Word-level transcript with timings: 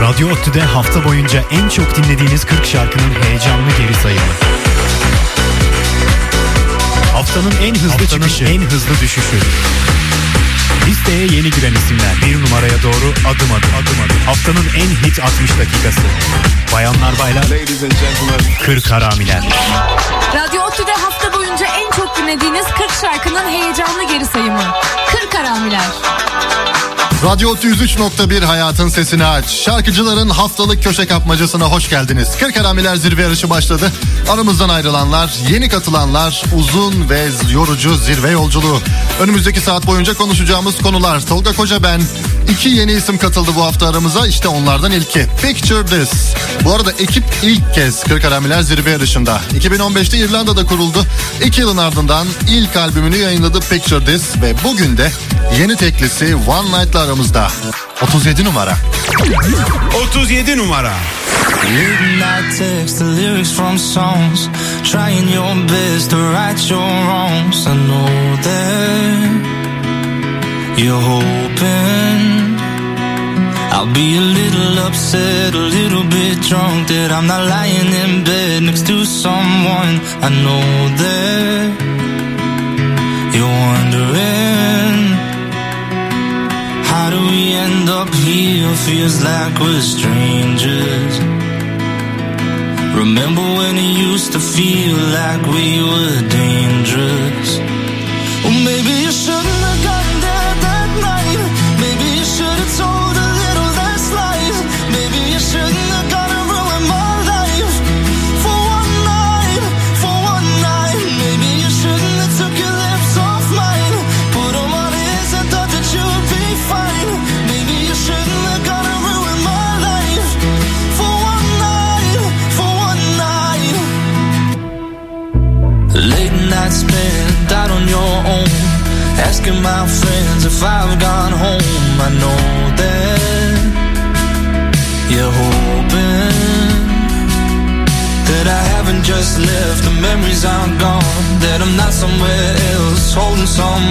Radyo 0.00 0.28
ODTÜ'de 0.28 0.60
hafta 0.60 1.04
boyunca 1.04 1.44
en 1.50 1.68
çok 1.68 1.96
dinlediğiniz 1.96 2.44
40 2.44 2.66
şarkının 2.66 3.14
heyecanlı 3.22 3.70
geri 3.78 3.94
sayımı. 3.94 4.32
Haftanın 7.12 7.52
en 7.62 7.74
hızlı 7.74 7.90
Haftanın 7.90 8.22
çıkışı, 8.22 8.44
en 8.44 8.60
hızlı 8.62 9.00
düşüşü. 9.00 9.36
Listeye 10.86 11.26
yeni 11.26 11.50
giren 11.50 11.74
isimler 11.74 12.14
bir 12.26 12.42
numaraya 12.42 12.82
doğru 12.82 13.10
adım 13.20 13.52
adım 13.52 13.70
adım 13.80 14.00
adım. 14.04 14.16
Haftanın 14.26 14.66
en 14.76 15.06
hit 15.06 15.18
60 15.18 15.50
dakikası. 15.50 16.00
Bayanlar 16.72 17.18
baylar. 17.18 17.44
40 18.62 18.90
haramiler. 18.90 19.42
Radyo 20.34 20.62
ODTÜ'de 20.62 20.92
hafta 20.92 21.32
boyunca 21.32 21.66
en 21.66 21.89
dinlediğiniz 22.22 22.66
40 22.66 22.90
şarkının 23.00 23.50
heyecanlı 23.50 24.04
geri 24.08 24.26
sayımı. 24.26 24.62
40 25.06 25.34
haramiler. 25.34 25.90
Radyo 27.24 27.54
103.1 27.54 28.44
Hayatın 28.44 28.88
Sesini 28.88 29.24
Aç. 29.24 29.50
Şarkıcıların 29.50 30.28
haftalık 30.28 30.84
köşe 30.84 31.06
kapmacasına 31.06 31.64
hoş 31.64 31.88
geldiniz. 31.88 32.38
Kırk 32.38 32.58
Haramiler 32.60 32.96
zirve 32.96 33.22
yarışı 33.22 33.50
başladı. 33.50 33.92
Aramızdan 34.30 34.68
ayrılanlar, 34.68 35.34
yeni 35.50 35.68
katılanlar, 35.68 36.42
uzun 36.56 37.10
ve 37.10 37.28
yorucu 37.52 37.96
zirve 37.96 38.30
yolculuğu. 38.30 38.80
Önümüzdeki 39.20 39.60
saat 39.60 39.86
boyunca 39.86 40.14
konuşacağımız 40.14 40.82
konular. 40.82 41.26
Tolga 41.26 41.52
Koca 41.52 41.82
ben. 41.82 42.00
İki 42.50 42.68
yeni 42.68 42.92
isim 42.92 43.18
katıldı 43.18 43.50
bu 43.56 43.64
hafta 43.64 43.88
aramıza. 43.88 44.26
İşte 44.26 44.48
onlardan 44.48 44.92
ilki. 44.92 45.26
Picture 45.42 45.86
This. 45.86 46.34
Bu 46.64 46.74
arada 46.74 46.92
ekip 46.92 47.24
ilk 47.42 47.74
kez 47.74 48.04
Kırk 48.04 48.24
Haramiler 48.24 48.62
zirve 48.62 48.90
yarışında. 48.90 49.40
2015'te 49.58 50.18
İrlanda'da 50.18 50.66
kuruldu. 50.66 51.06
İki 51.44 51.60
yılın 51.60 51.76
ardından 51.76 52.26
ilk 52.48 52.76
albümünü 52.76 53.16
yayınladı 53.16 53.60
Picture 53.60 54.04
This 54.04 54.42
ve 54.42 54.54
bugün 54.64 54.96
de 54.96 55.10
yeni 55.60 55.76
teklisi 55.76 56.36
One 56.36 56.80
Night'la 56.80 57.00
aramızda. 57.00 57.50
37 58.02 58.44
numara. 58.44 58.76
37 60.12 60.56
numara. 60.58 60.92
Midnight 61.62 62.58
text 62.58 62.98
the 62.98 63.04
lyrics 63.04 63.52
from 63.52 63.78
songs, 63.78 64.48
trying 64.84 65.34
your 65.34 65.54
best 65.68 66.10
to 66.10 66.16
right 66.16 66.70
your 66.70 66.80
wrongs. 66.80 67.66
I 67.66 67.74
know 67.74 68.36
that 68.42 69.50
you're 70.78 71.00
hoping 71.00 72.39
I'll 73.72 73.92
be 73.94 74.16
a 74.16 74.20
little 74.20 74.78
upset, 74.86 75.54
a 75.54 75.58
little 75.78 76.04
bit 76.04 76.40
drunk 76.42 76.88
that 76.88 77.10
I'm 77.12 77.26
not 77.26 77.46
lying 77.46 77.90
in 78.02 78.24
bed 78.24 78.62
next 78.64 78.86
to 78.88 79.04
someone. 79.04 79.94
I 80.26 80.28
know 80.44 80.66
that 81.02 81.66
you're 83.34 83.56
wondering. 83.70 84.98
How 86.90 87.06
do 87.14 87.20
we 87.32 87.42
end 87.54 87.88
up 87.88 88.10
here? 88.26 88.68
Feels 88.86 89.22
like 89.22 89.54
we're 89.60 89.80
strangers. 89.80 91.14
Remember 93.02 93.46
when 93.58 93.78
it 93.78 93.92
used 94.10 94.32
to 94.32 94.40
feel 94.40 94.96
like 95.18 95.42
we 95.56 95.80
were 95.90 96.20
dangerous? 96.28 97.50
Well, 98.42 98.58
maybe 98.68 98.92
you 99.04 99.12
shouldn't 99.12 99.62
have 99.68 99.84
gotten 99.84 99.99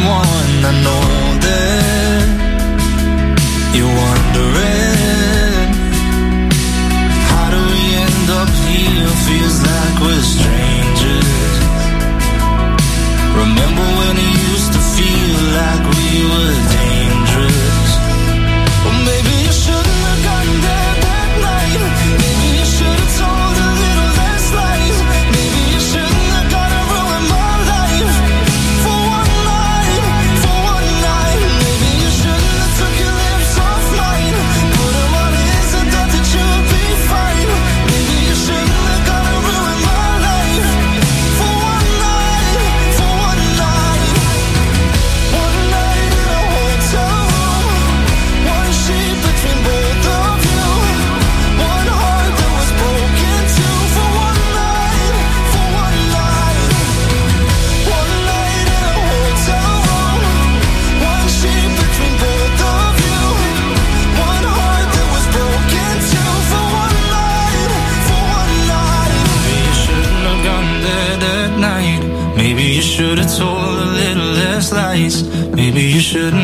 someone. 0.01 0.28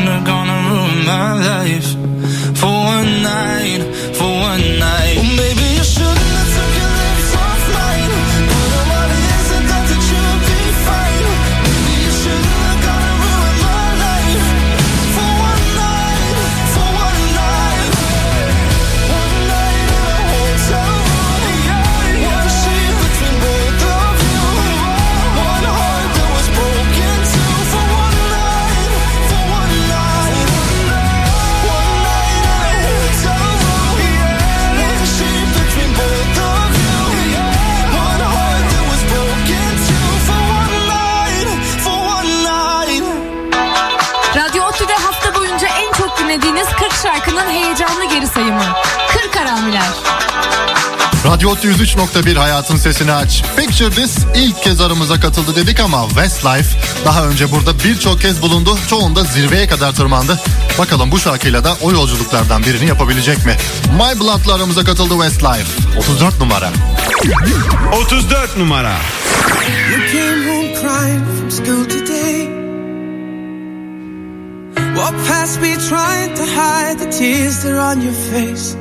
You 0.06 0.12
shouldn't 0.12 0.18
have 0.18 0.24
gone 0.24 0.48
and 0.48 0.66
ruined 0.70 1.06
my 1.06 1.32
life 1.34 2.58
for 2.58 2.66
one 2.66 3.22
night, 3.22 4.14
for 4.14 4.24
one 4.24 4.78
night. 4.78 5.35
Sayımı. 48.36 48.64
40 49.22 49.36
haramiler. 49.36 49.88
Radyo 51.26 51.54
103.1 51.54 52.36
Hayatın 52.36 52.76
Sesini 52.76 53.12
Aç. 53.12 53.42
Picture 53.56 53.90
This 53.90 54.16
ilk 54.34 54.62
kez 54.62 54.80
aramıza 54.80 55.20
katıldı 55.20 55.56
dedik 55.56 55.80
ama 55.80 56.08
Westlife 56.08 56.78
daha 57.04 57.26
önce 57.26 57.52
burada 57.52 57.84
birçok 57.84 58.20
kez 58.20 58.42
bulundu. 58.42 58.78
Çoğunda 58.90 59.24
zirveye 59.24 59.68
kadar 59.68 59.92
tırmandı. 59.92 60.40
Bakalım 60.78 61.12
bu 61.12 61.18
şarkıyla 61.18 61.64
da 61.64 61.76
o 61.82 61.92
yolculuklardan 61.92 62.62
birini 62.62 62.86
yapabilecek 62.88 63.46
mi? 63.46 63.56
My 63.92 64.20
Blood'la 64.20 64.54
aramıza 64.54 64.84
katıldı 64.84 65.14
Westlife. 65.14 65.98
34 65.98 66.40
numara. 66.40 66.70
34 67.92 68.56
numara. 68.56 68.92
You 69.92 70.12
came 70.12 70.50
home 70.50 70.74
crying 70.74 71.26
from 71.38 71.50
school 71.50 71.84
today. 71.84 72.05
Walk 74.96 75.14
past 75.28 75.60
me 75.60 75.74
trying 75.88 76.34
to 76.34 76.44
hide 76.46 76.98
the 76.98 77.10
tears 77.10 77.62
that 77.62 77.72
are 77.72 77.78
on 77.78 78.00
your 78.00 78.18
face. 78.32 78.74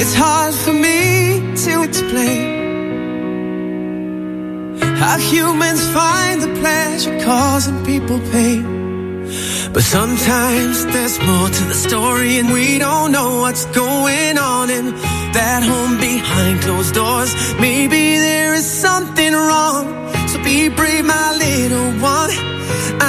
It's 0.00 0.14
hard 0.14 0.54
for 0.54 0.72
me 0.72 1.54
to 1.64 1.82
explain 1.82 2.46
how 4.96 5.18
humans 5.18 5.82
find 5.90 6.40
the 6.40 6.52
pleasure 6.60 7.20
causing 7.20 7.84
people 7.84 8.18
pain. 8.32 8.64
But 9.72 9.82
sometimes 9.82 10.86
there's 10.86 11.18
more 11.20 11.48
to 11.48 11.64
the 11.64 11.74
story, 11.74 12.38
and 12.38 12.50
we 12.50 12.78
don't 12.78 13.12
know 13.12 13.40
what's 13.40 13.66
going 13.66 14.38
on 14.38 14.70
in 14.70 14.86
that 15.38 15.62
home 15.62 15.98
behind 15.98 16.60
closed 16.62 16.94
doors. 16.94 17.32
Maybe 17.60 18.16
there 18.18 18.54
is 18.54 18.66
something 18.66 19.32
wrong. 19.32 20.09
Be 20.44 20.68
brave, 20.68 21.04
my 21.04 21.36
little 21.36 21.90
one. 22.00 22.30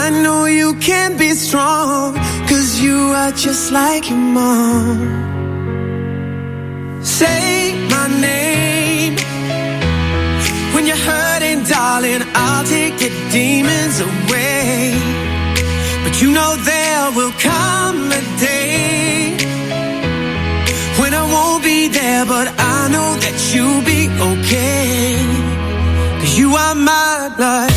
I 0.04 0.10
know 0.24 0.46
you 0.46 0.76
can 0.76 1.18
be 1.18 1.32
strong, 1.32 2.16
cause 2.50 2.80
you 2.80 2.98
are 3.22 3.32
just 3.32 3.72
like 3.72 4.10
your 4.10 4.18
mom. 4.18 5.00
Say 7.04 7.74
my 7.90 8.08
name 8.22 9.16
when 10.74 10.86
you're 10.86 11.06
hurting, 11.12 11.64
darling. 11.64 12.22
I'll 12.36 12.66
take 12.66 12.98
the 12.98 13.10
demons 13.32 14.00
away. 14.00 14.94
But 16.04 16.22
you 16.22 16.32
know 16.32 16.56
there 16.58 17.12
will 17.18 17.34
come 17.40 18.12
a 18.12 18.22
day 18.40 19.38
when 21.00 21.14
I 21.14 21.24
won't 21.34 21.64
be 21.64 21.88
there, 21.88 22.26
but 22.26 22.48
I 22.76 22.90
know 22.94 23.10
that 23.24 23.38
you'll 23.54 23.84
be 23.84 24.01
are 26.56 26.76
my 26.76 27.32
blood. 27.38 27.71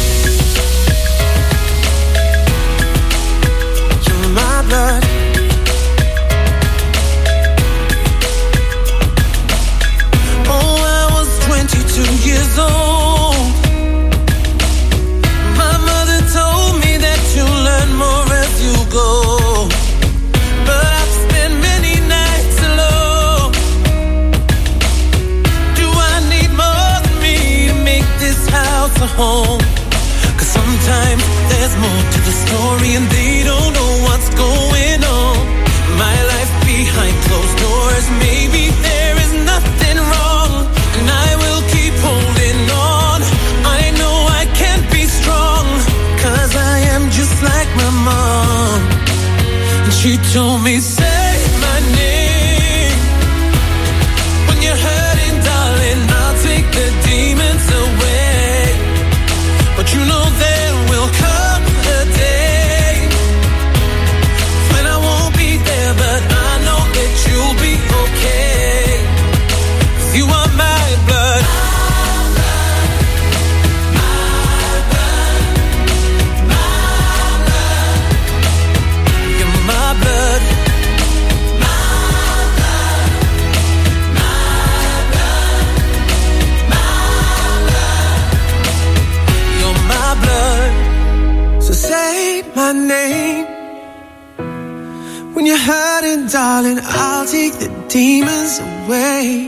When 95.84 96.26
darling, 96.28 96.78
I'll 96.82 97.26
take 97.26 97.52
the 97.58 97.68
demons 97.88 98.58
away. 98.58 99.46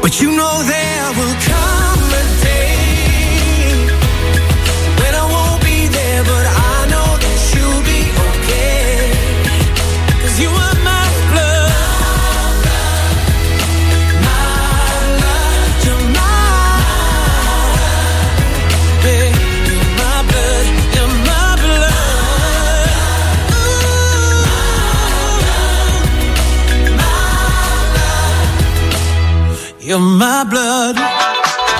But 0.00 0.20
you 0.20 0.30
know 0.30 0.54
there 0.72 1.08
will 1.18 1.36
come 1.50 2.04
a 2.20 2.24
day 2.44 2.75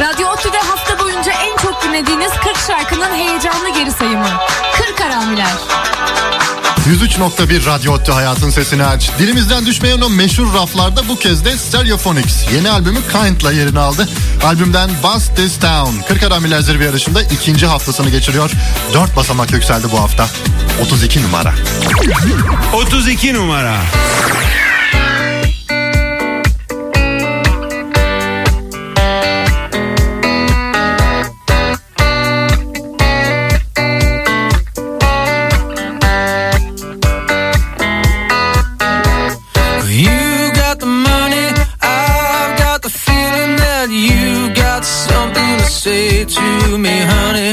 Radyo 0.01 0.29
ODTÜ'de 0.29 0.59
hafta 0.59 0.99
boyunca 0.99 1.33
en 1.33 1.57
çok 1.57 1.83
dinlediğiniz 1.83 2.31
40 2.31 2.57
şarkının 2.67 3.15
heyecanlı 3.15 3.69
geri 3.75 3.91
sayımı. 3.93 4.29
40 4.87 5.01
haramiler. 5.01 5.53
103.1 6.87 7.67
Radyo 7.67 7.93
Ottu 7.93 8.15
Hayatın 8.15 8.51
Sesini 8.51 8.85
Aç. 8.85 9.11
Dilimizden 9.19 9.67
düşmeyen 9.67 10.01
o 10.01 10.09
meşhur 10.09 10.55
raflarda 10.55 11.09
bu 11.09 11.17
kez 11.19 11.45
de 11.45 11.57
Stereophonics 11.57 12.53
yeni 12.53 12.71
albümü 12.71 12.99
Kind'la 13.13 13.53
yerini 13.53 13.79
aldı. 13.79 14.09
Albümden 14.45 14.91
Bust 15.03 15.37
This 15.37 15.59
Town 15.59 16.01
40 16.09 16.23
Haramiler 16.23 16.61
Zirve 16.61 16.85
yarışında 16.85 17.23
ikinci 17.23 17.67
haftasını 17.67 18.11
geçiriyor. 18.11 18.51
4 18.95 19.17
basamak 19.17 19.53
yükseldi 19.53 19.87
bu 19.93 20.01
hafta. 20.01 20.29
32 20.83 21.23
numara. 21.23 21.55
32 22.73 23.35
numara. 23.35 23.77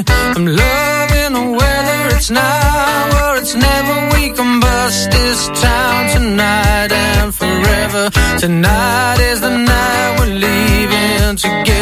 I'm 0.08 0.46
loving 0.46 1.34
the 1.34 1.58
weather, 1.60 2.16
it's 2.16 2.30
now 2.30 3.32
or 3.32 3.38
it's 3.38 3.56
never. 3.56 3.96
We 4.16 4.32
can 4.32 4.60
bust 4.60 5.12
this 5.12 5.48
town 5.62 6.10
tonight 6.16 6.92
and 6.92 7.34
forever. 7.34 8.10
Tonight 8.40 9.20
is 9.20 9.42
the 9.42 9.58
night 9.58 10.16
we're 10.20 10.34
leaving 10.34 11.36
together. 11.36 11.73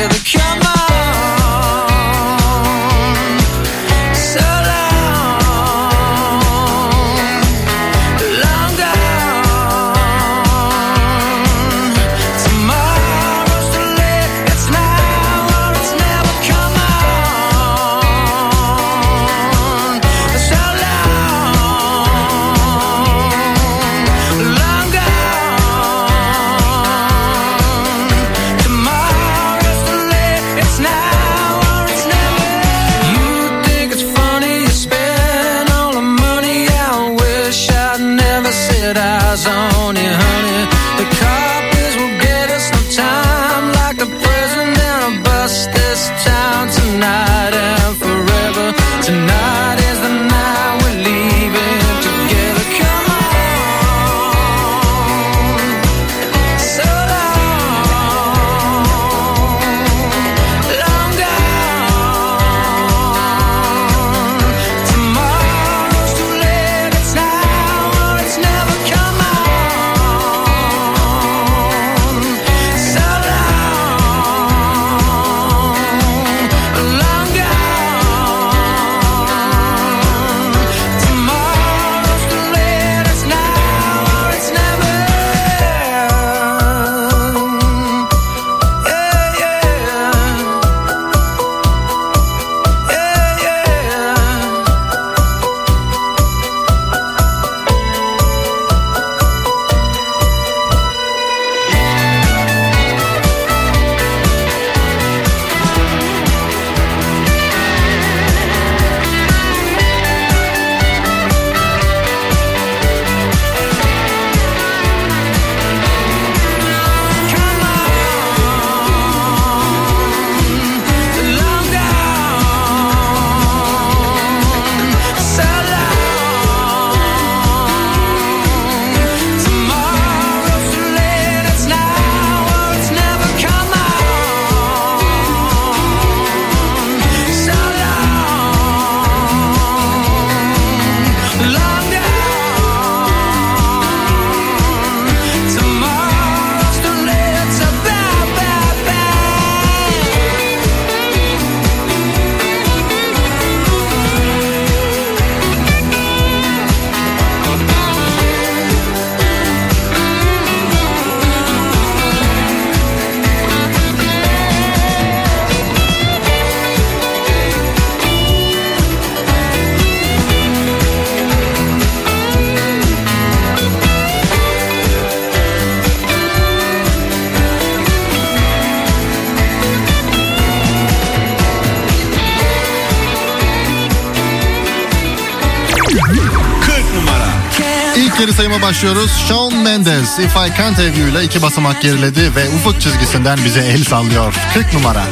Başlıyoruz. 188.72 189.12
Shawn 189.28 189.56
Mendes 189.56 190.20
If 190.20 190.36
I 190.36 190.58
Can't 190.58 190.78
Have 190.78 191.00
You 191.00 191.10
ile 191.10 191.24
iki 191.24 191.42
basamak 191.42 191.82
geriledi 191.82 192.36
ve 192.36 192.50
ufuk 192.50 192.82
çizgisinden 192.82 193.40
bize 193.46 193.60
el 193.60 193.84
sallıyor. 193.84 194.34
40 194.54 194.74
numara. 194.74 195.04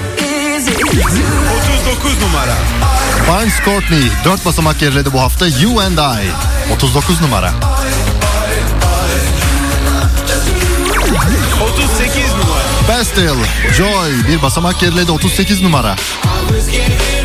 39 1.84 2.22
numara. 2.22 2.56
Barnes 3.30 3.54
Courtney 3.66 4.04
4 4.26 4.46
basamak 4.46 4.80
geriledi 4.80 5.14
bu 5.14 5.22
hafta 5.22 5.48
You 5.48 5.82
and 5.82 5.98
I 5.98 6.32
39 6.74 7.22
numara. 7.22 7.54
38 11.74 12.32
numara. 12.32 13.00
Bastille 13.00 13.46
Joy 13.78 14.28
bir 14.28 14.42
basamak 14.42 14.80
geriledi 14.80 15.12
38 15.12 15.62
numara. 15.62 15.96
37 16.50 17.20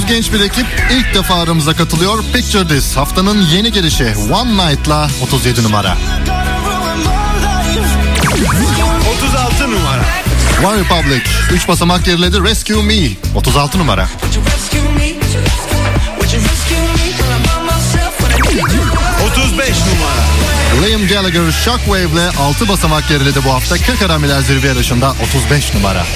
Henüz 0.00 0.12
genç 0.12 0.32
bir 0.32 0.40
ekip 0.40 0.66
ilk 0.90 1.14
defa 1.14 1.34
aramıza 1.34 1.76
katılıyor. 1.76 2.24
Picture 2.32 2.68
This 2.68 2.96
haftanın 2.96 3.42
yeni 3.42 3.72
gelişi 3.72 4.14
One 4.32 4.52
Night'la 4.52 5.10
37 5.22 5.62
numara. 5.62 5.96
36 9.16 9.70
numara. 9.70 10.04
One 10.64 10.80
Republic 10.80 11.22
3 11.52 11.68
basamak 11.68 12.04
geriledi 12.04 12.42
Rescue 12.42 12.82
Me 12.82 13.08
36 13.34 13.78
numara. 13.78 14.08
35 19.32 19.68
numara. 19.68 20.88
Liam 20.88 21.06
Gallagher 21.06 21.52
Shockwave'le 21.64 22.28
6 22.40 22.68
basamak 22.68 23.08
geriledi 23.08 23.44
bu 23.44 23.52
hafta 23.52 23.76
40 23.76 24.02
aramiler 24.02 24.40
zirve 24.40 24.66
yarışında 24.66 25.10
35 25.10 25.74
numara. 25.74 26.06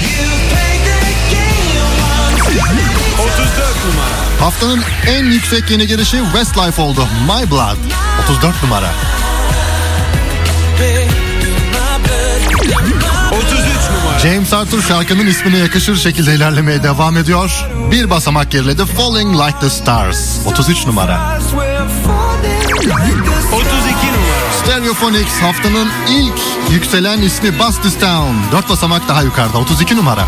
34 3.18 3.73
numara. 3.84 4.40
Haftanın 4.40 4.82
en 5.06 5.24
yüksek 5.24 5.70
yeni 5.70 5.86
girişi 5.86 6.16
Westlife 6.32 6.82
oldu. 6.82 7.08
My 7.26 7.50
Blood 7.50 7.76
34 8.24 8.62
numara. 8.62 8.90
33 13.32 13.56
numara. 13.90 14.18
James 14.18 14.52
Arthur 14.52 14.82
şarkının 14.82 15.26
ismine 15.26 15.58
yakışır 15.58 15.96
şekilde 15.96 16.34
ilerlemeye 16.34 16.82
devam 16.82 17.16
ediyor. 17.16 17.66
Bir 17.90 18.10
basamak 18.10 18.50
geriledi 18.50 18.84
Falling 18.86 19.36
Like 19.36 19.58
the 19.60 19.70
Stars 19.70 20.46
33 20.46 20.86
numara. 20.86 21.38
32 21.42 21.56
numara. 22.86 24.44
Stereophonics 24.62 25.40
haftanın 25.42 25.88
ilk 26.08 26.40
yükselen 26.70 27.18
ismi 27.18 27.58
Bust 27.58 28.00
Town. 28.00 28.34
4 28.52 28.68
basamak 28.68 29.08
daha 29.08 29.22
yukarıda 29.22 29.58
32 29.58 29.96
numara. 29.96 30.24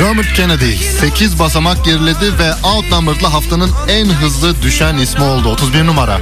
31 0.00 0.06
numara. 0.06 0.08
Dermot 0.08 0.32
Kennedy 0.34 0.76
8 0.76 1.38
basamak 1.38 1.84
geriledi 1.84 2.38
ve 2.38 2.54
Outnumbered'la 2.64 3.32
haftanın 3.32 3.70
en 3.88 4.06
hızlı 4.06 4.62
düşen 4.62 4.96
ismi 4.96 5.24
oldu 5.24 5.48
31 5.48 5.86
numara. 5.86 6.20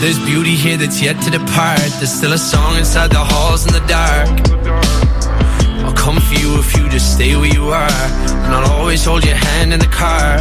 There's 0.00 0.18
beauty 0.26 0.56
here 0.56 0.78
that's 0.78 1.02
yet 1.02 1.22
to 1.22 1.32
depart. 1.32 1.78
There's 1.98 2.12
still 2.12 2.32
a 2.32 2.38
song 2.38 2.78
inside 2.78 3.10
the 3.10 3.18
halls 3.18 3.66
in 3.66 3.72
the 3.72 3.88
dark. 3.88 4.59
If 6.58 6.76
you 6.76 6.88
just 6.88 7.14
stay 7.14 7.36
where 7.36 7.52
you 7.52 7.68
are. 7.68 7.90
And 8.44 8.54
I'll 8.54 8.72
always 8.72 9.04
hold 9.04 9.24
your 9.24 9.36
hand 9.36 9.72
in 9.72 9.78
the 9.78 9.86
car. 9.86 10.40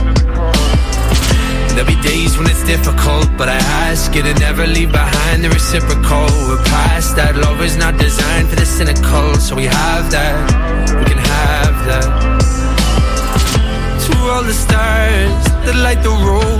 There'll 1.73 1.87
be 1.87 2.01
days 2.01 2.37
when 2.37 2.49
it's 2.49 2.65
difficult, 2.65 3.29
but 3.37 3.47
I 3.47 3.59
ask 3.87 4.13
you 4.15 4.23
to 4.23 4.33
never 4.39 4.65
leave 4.67 4.91
behind 4.91 5.43
the 5.43 5.49
reciprocal. 5.49 6.27
We're 6.47 6.63
past 6.65 7.15
that. 7.15 7.35
Love 7.37 7.61
is 7.61 7.77
not 7.77 7.97
designed 7.97 8.49
for 8.49 8.55
the 8.55 8.65
cynical, 8.65 9.35
so 9.35 9.55
we 9.55 9.65
have 9.65 10.11
that. 10.11 10.35
We 10.99 11.05
can 11.05 11.17
have 11.17 11.75
that. 11.89 12.07
To 14.05 14.17
all 14.31 14.43
the 14.43 14.53
stars 14.53 15.43
that 15.65 15.75
light 15.85 16.01
the 16.03 16.09
road, 16.09 16.59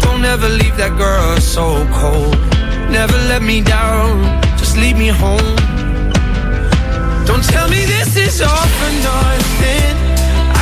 don't 0.00 0.24
ever 0.24 0.48
leave 0.48 0.76
that 0.76 0.96
girl 0.96 1.36
so 1.40 1.86
cold. 1.92 2.38
Never 2.90 3.18
let 3.28 3.42
me 3.42 3.60
down, 3.60 4.40
just 4.56 4.76
leave 4.76 4.96
me 4.96 5.08
home. 5.08 5.63
Don't 7.26 7.42
tell 7.42 7.68
me 7.68 7.84
this 7.86 8.16
is 8.16 8.42
all 8.42 8.66
for 8.78 8.90
nothing. 9.08 9.94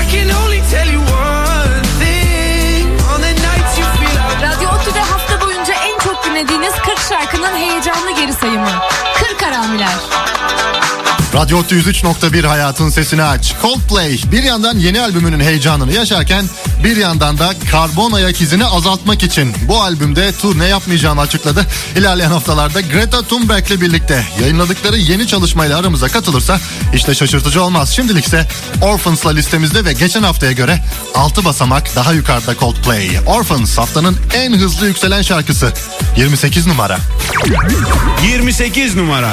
I 0.00 0.04
can 0.12 0.30
only 0.42 0.60
tell 0.70 0.88
you 0.94 1.00
one 1.00 1.84
thing. 2.00 2.86
On 3.12 3.20
the 3.20 3.34
nights 3.48 3.78
you 3.78 3.86
feel 3.98 4.16
out. 4.24 4.42
Radyo 4.42 4.68
Otü'de 4.70 5.00
hafta 5.00 5.40
boyunca 5.40 5.74
en 5.74 5.98
çok 5.98 6.24
dinlediğiniz 6.24 6.72
40 6.72 6.98
şarkının 7.08 7.56
heyecanlı 7.56 8.10
geri 8.16 8.32
sayımı. 8.32 8.68
40 9.28 9.42
haramiler. 9.42 9.98
Radyo 11.34 11.58
Ottu 11.58 11.74
103.1 11.74 12.46
hayatın 12.46 12.88
sesini 12.88 13.22
aç. 13.22 13.54
Coldplay 13.62 14.20
bir 14.32 14.42
yandan 14.42 14.78
yeni 14.78 15.00
albümünün 15.00 15.40
heyecanını 15.40 15.92
yaşarken 15.92 16.44
bir 16.84 16.96
yandan 16.96 17.38
da 17.38 17.54
karbon 17.70 18.12
ayak 18.12 18.40
izini 18.40 18.64
azaltmak 18.64 19.22
için 19.22 19.54
bu 19.68 19.82
albümde 19.82 20.32
turne 20.32 20.66
yapmayacağını 20.66 21.20
açıkladı. 21.20 21.66
İlerleyen 21.96 22.30
haftalarda 22.30 22.80
Greta 22.80 23.22
Thunberg'le 23.22 23.80
birlikte 23.80 24.26
yayınladıkları 24.40 24.96
yeni 24.96 25.26
çalışmayla 25.26 25.78
aramıza 25.78 26.08
katılırsa 26.08 26.60
işte 26.94 27.14
şaşırtıcı 27.14 27.62
olmaz. 27.62 27.92
Şimdilikse 27.96 28.48
Orphans'la 28.82 29.30
listemizde 29.30 29.84
ve 29.84 29.92
geçen 29.92 30.22
haftaya 30.22 30.52
göre 30.52 30.84
6 31.14 31.44
basamak 31.44 31.96
daha 31.96 32.12
yukarıda 32.12 32.54
Coldplay. 32.54 33.10
Orphans 33.26 33.78
haftanın 33.78 34.16
en 34.34 34.52
hızlı 34.52 34.86
yükselen 34.86 35.22
şarkısı 35.22 35.72
28 36.16 36.66
numara. 36.66 36.98
28 38.22 38.96
numara. 38.96 39.32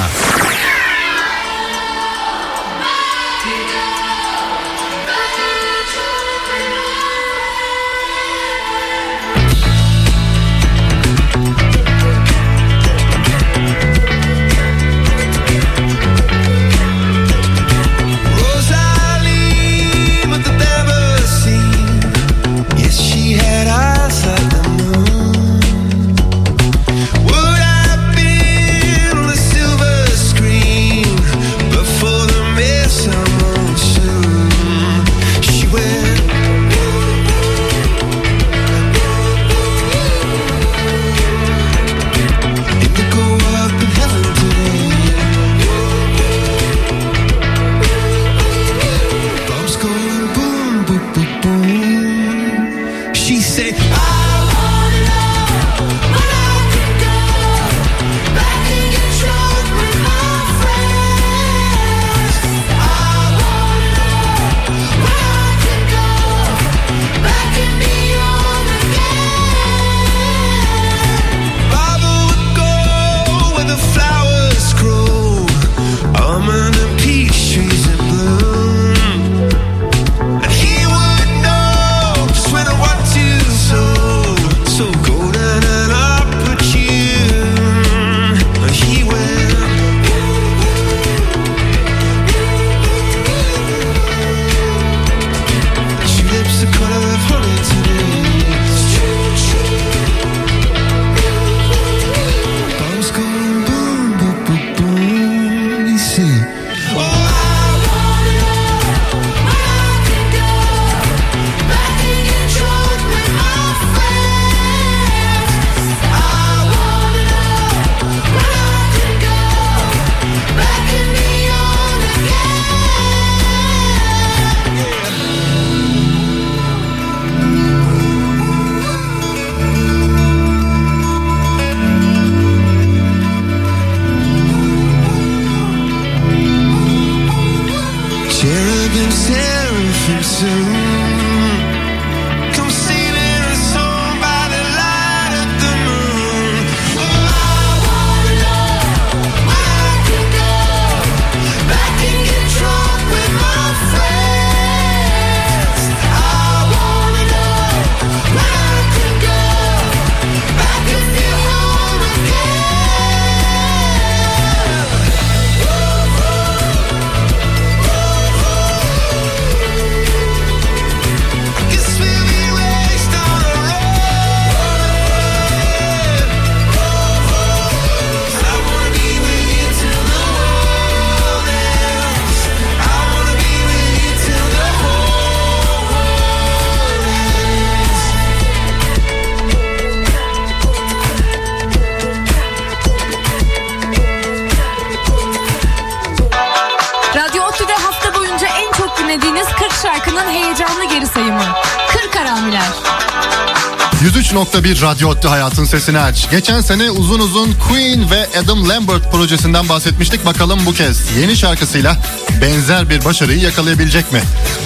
103.1 204.03 204.81
Radyo 204.81 205.09
Otlu 205.09 205.31
Hayatın 205.31 205.66
Sesini 205.66 206.00
Aç. 206.00 206.29
Geçen 206.31 206.62
sene 206.62 206.92
uzun 206.92 207.20
uzun 207.20 207.55
Queen 207.68 208.12
ve 208.12 208.27
Adam 208.44 208.70
Lambert 208.70 209.12
projesinden 209.12 209.70
bahsetmiştik. 209.70 210.25
Bakalım 210.25 210.59
bu 210.66 210.74
kez 210.74 211.18
yeni 211.18 211.38
şarkısıyla 211.38 211.98
benzer 212.42 212.90
bir 212.90 213.05
başarıyı 213.05 213.40
yakalayabilecek 213.40 214.12
mi? 214.12 214.22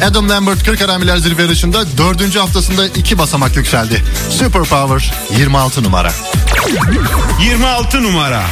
Adam 0.05 0.29
Lambert 0.29 0.63
40 0.63 0.81
Aramiler 0.81 1.17
Zirve 1.17 1.41
Yarışı'nda 1.41 1.97
4. 1.97 2.35
haftasında 2.35 2.85
2 2.87 3.17
basamak 3.17 3.55
yükseldi. 3.55 4.03
Superpower 4.29 5.13
26 5.37 5.83
numara. 5.83 6.11
26 7.41 8.03
numara. 8.03 8.43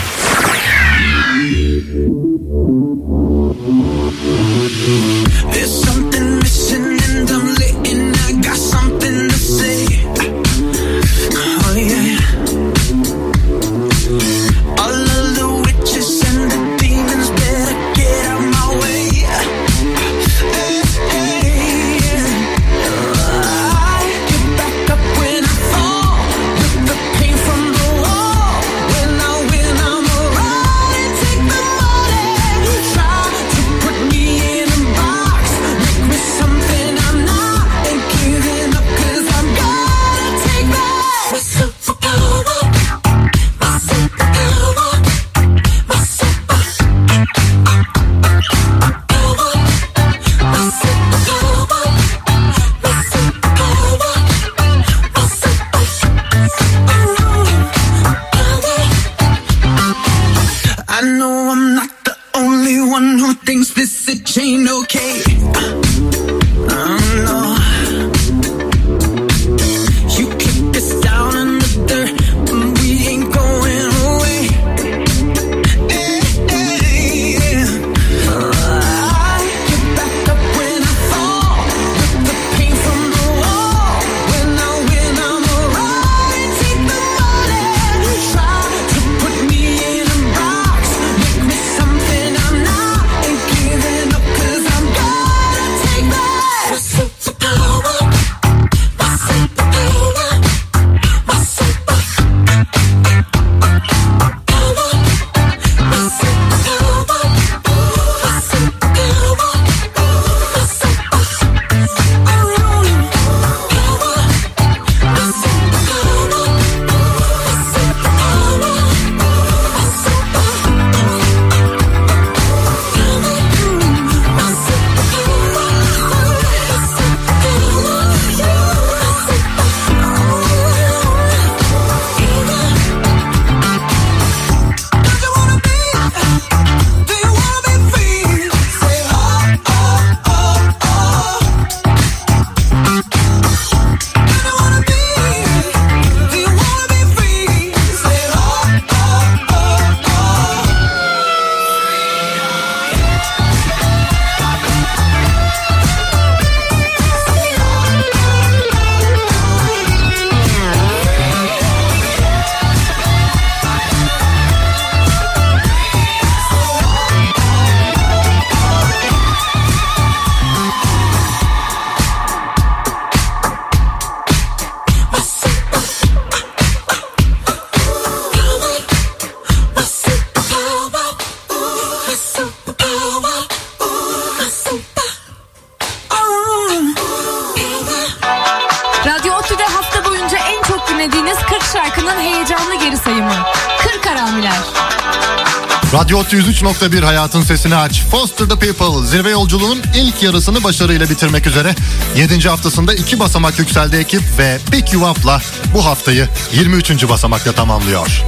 94.1 196.71 197.01
Hayatın 197.03 197.41
Sesini 197.41 197.75
Aç. 197.75 198.03
Foster 198.11 198.49
the 198.49 198.59
People 198.59 199.07
zirve 199.07 199.29
yolculuğun 199.29 199.81
ilk 199.95 200.23
yarısını 200.23 200.63
başarıyla 200.63 201.09
bitirmek 201.09 201.47
üzere. 201.47 201.75
7. 202.15 202.49
haftasında 202.49 202.93
iki 202.93 203.19
basamak 203.19 203.59
yükseldi 203.59 203.95
ekip 203.97 204.21
ve 204.37 204.59
Big 204.71 204.93
You 204.93 205.09
Up'la 205.09 205.41
bu 205.73 205.85
haftayı 205.85 206.27
23. 206.53 207.09
basamakta 207.09 207.51
tamamlıyor. 207.51 208.23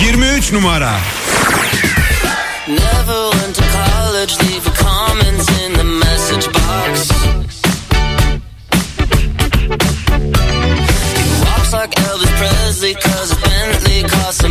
23 0.00 0.52
numara. 0.52 1.00
Never 2.68 3.30
went 3.32 3.56
to 3.56 3.62
college, 3.62 4.34
leave 4.42 4.66
a 4.66 4.74
comment 4.84 5.50
in 5.50 5.74
the 5.74 5.84
message 5.84 6.46
box. 6.46 7.10
He 11.16 11.44
walks 11.44 11.72
like 11.72 12.00
Elvis 12.00 12.30
Presley, 12.38 12.94
cause 12.94 13.34
Bentley 13.34 14.02
costs 14.02 14.44
a 14.44 14.48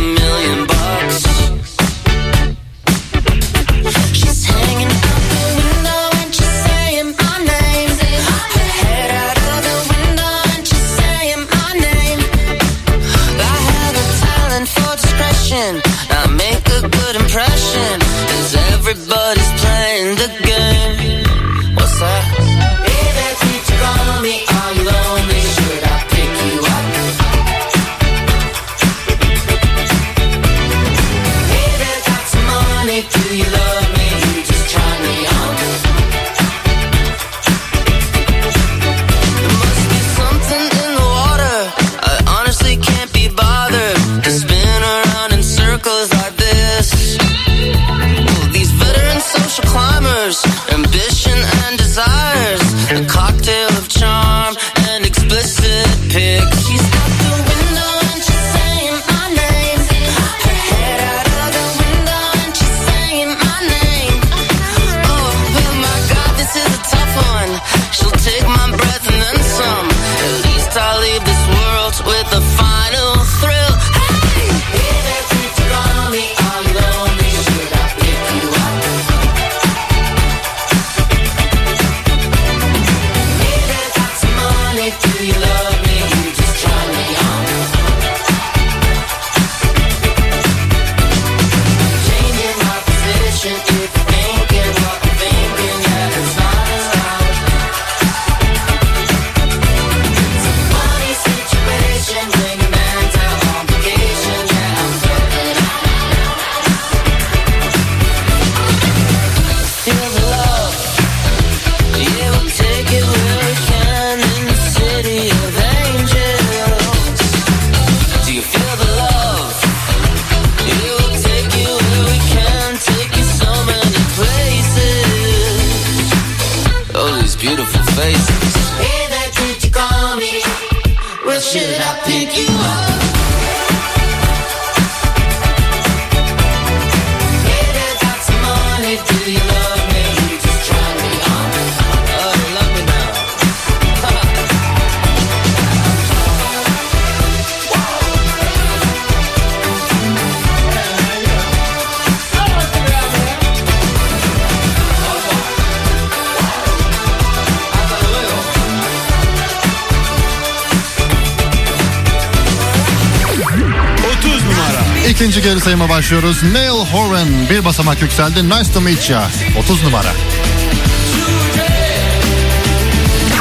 Sayıma 165.84 165.98
başlıyoruz. 165.98 166.42
Neil 166.42 166.86
Horan 166.92 167.28
bir 167.50 167.64
basamak 167.64 168.02
yükseldi. 168.02 168.48
Nice 168.50 168.72
to 168.72 168.80
meet 168.80 169.10
ya. 169.10 169.28
30 169.58 169.84
numara. 169.84 170.12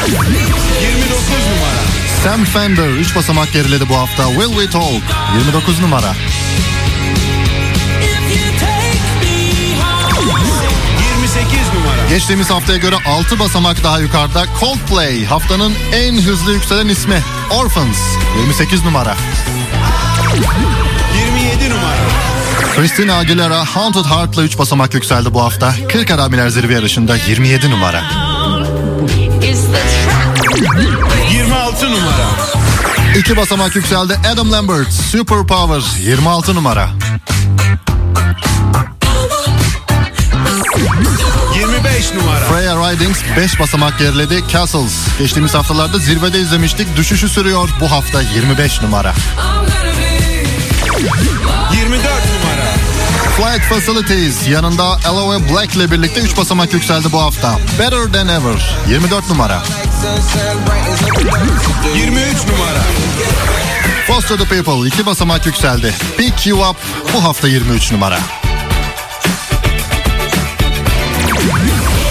29 0.08 0.28
numara. 1.50 1.84
Sam 2.24 2.46
Fender 2.46 2.90
3 2.90 3.16
basamak 3.16 3.54
geriledi 3.54 3.90
bu 3.90 3.98
hafta. 3.98 4.28
Will 4.28 4.52
We 4.52 4.70
Talk 4.70 5.02
29 5.38 5.80
numara. 5.80 6.16
28 11.16 11.60
numara. 11.74 12.10
Geçtiğimiz 12.10 12.50
haftaya 12.50 12.78
göre 12.78 12.96
6 13.08 13.40
basamak 13.40 13.84
daha 13.84 14.00
yukarıda 14.00 14.46
Coldplay 14.60 15.26
haftanın 15.26 15.74
en 15.94 16.22
hızlı 16.22 16.54
yükselen 16.54 16.88
ismi 16.88 17.24
Orphans 17.52 17.98
28 18.38 18.84
numara. 18.84 19.16
27 21.16 21.70
numara. 21.70 22.03
Christina 22.76 23.16
Aguilera 23.18 23.66
Haunted 23.66 24.06
Heart'la 24.06 24.44
3 24.44 24.58
basamak 24.58 24.94
yükseldi 24.94 25.34
bu 25.34 25.44
hafta. 25.44 25.74
40 25.92 26.10
Haramiler 26.10 26.50
zirve 26.50 26.74
yarışında 26.74 27.16
27 27.16 27.70
numara. 27.70 28.04
26 31.32 31.92
numara. 31.92 32.28
2 33.18 33.38
basamak 33.38 33.76
yükseldi 33.76 34.20
Adam 34.34 34.52
Lambert 34.52 34.92
Superpower 34.94 35.82
26 36.06 36.56
numara. 36.56 36.90
25 41.60 42.14
numara. 42.14 42.40
Freya 42.46 42.76
Ridings 42.76 43.20
5 43.38 43.60
basamak 43.60 44.00
geriledi 44.00 44.44
Castles. 44.52 44.94
Geçtiğimiz 45.20 45.54
haftalarda 45.54 45.98
zirvede 45.98 46.40
izlemiştik. 46.40 46.98
Düşüşü 46.98 47.30
sürüyor 47.30 47.70
bu 47.82 47.92
hafta 47.92 48.22
25 48.22 48.82
numara. 48.82 49.14
24 49.14 49.83
Flight 53.38 53.62
Facilities 53.62 54.48
yanında 54.48 54.84
Aloe 54.84 55.50
Black 55.50 55.76
ile 55.76 55.92
birlikte 55.92 56.22
3 56.22 56.38
basamak 56.38 56.74
yükseldi 56.74 57.12
bu 57.12 57.22
hafta. 57.22 57.60
Better 57.80 58.14
Than 58.14 58.28
Ever 58.28 58.76
24 58.90 59.30
numara. 59.30 59.64
23 61.96 62.48
numara. 62.48 62.82
Foster 64.08 64.38
the 64.38 64.44
People 64.46 64.88
2 64.88 65.06
basamak 65.06 65.46
yükseldi. 65.46 65.94
Pick 66.18 66.48
You 66.48 66.70
Up 66.70 66.78
bu 67.14 67.24
hafta 67.24 67.48
23 67.48 67.92
numara. 67.92 68.20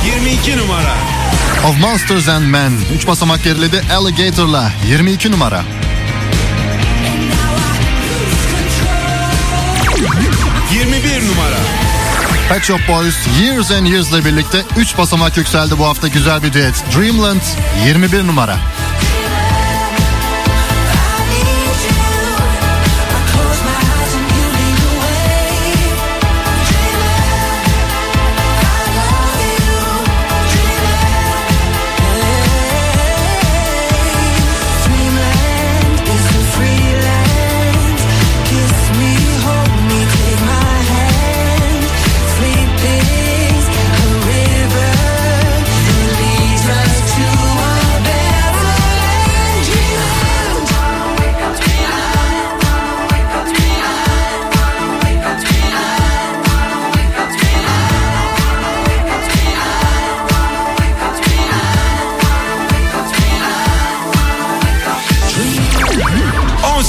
22 0.07 0.59
numara. 0.59 0.95
Of 1.69 1.81
Monsters 1.81 2.29
and 2.29 2.45
Men 2.45 2.73
3 2.97 3.07
basamak 3.07 3.45
geriledi 3.45 3.83
Alligator'la 3.97 4.73
22 4.89 5.31
numara. 5.31 5.65
Pet 12.53 12.65
Shop 12.65 12.81
Boys 12.89 13.17
Years 13.41 13.71
and 13.71 13.87
Years 13.87 14.11
ile 14.11 14.25
birlikte 14.25 14.65
3 14.77 14.99
basamak 14.99 15.37
yükseldi 15.37 15.79
bu 15.79 15.87
hafta 15.87 16.09
güzel 16.09 16.43
bir 16.43 16.53
düet. 16.53 16.85
Dreamland 16.97 17.41
21 17.87 18.27
numara. 18.27 18.57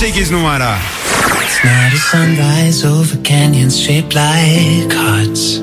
18 0.03 0.35
numara. 0.35 0.75
It's 1.45 1.63
not 1.63 1.93
a 1.93 1.97
sunrise 1.97 2.83
over 2.83 3.15
canyons 3.23 3.79
shaped 3.79 4.13
like 4.13 4.91
hearts. 4.91 5.59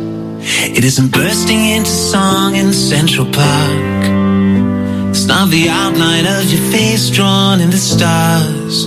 It 0.76 0.82
isn't 0.82 1.12
bursting 1.12 1.62
into 1.76 1.90
song 1.90 2.56
in 2.56 2.72
Central 2.72 3.26
Park. 3.26 4.02
It's 5.10 5.26
not 5.26 5.50
the 5.50 5.68
outline 5.68 6.24
of 6.24 6.50
your 6.50 6.62
face 6.72 7.10
drawn 7.10 7.60
in 7.60 7.68
the 7.68 7.76
stars. 7.76 8.86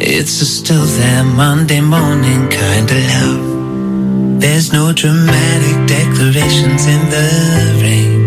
It's 0.00 0.40
a 0.40 0.46
still 0.46 0.84
there 0.98 1.22
Monday 1.22 1.80
morning 1.80 2.48
kind 2.50 2.90
of 2.90 3.00
love. 3.14 4.40
There's 4.40 4.72
no 4.72 4.92
dramatic 4.92 5.76
declarations 5.86 6.86
in 6.86 7.02
the 7.14 7.28
rain. 7.84 8.18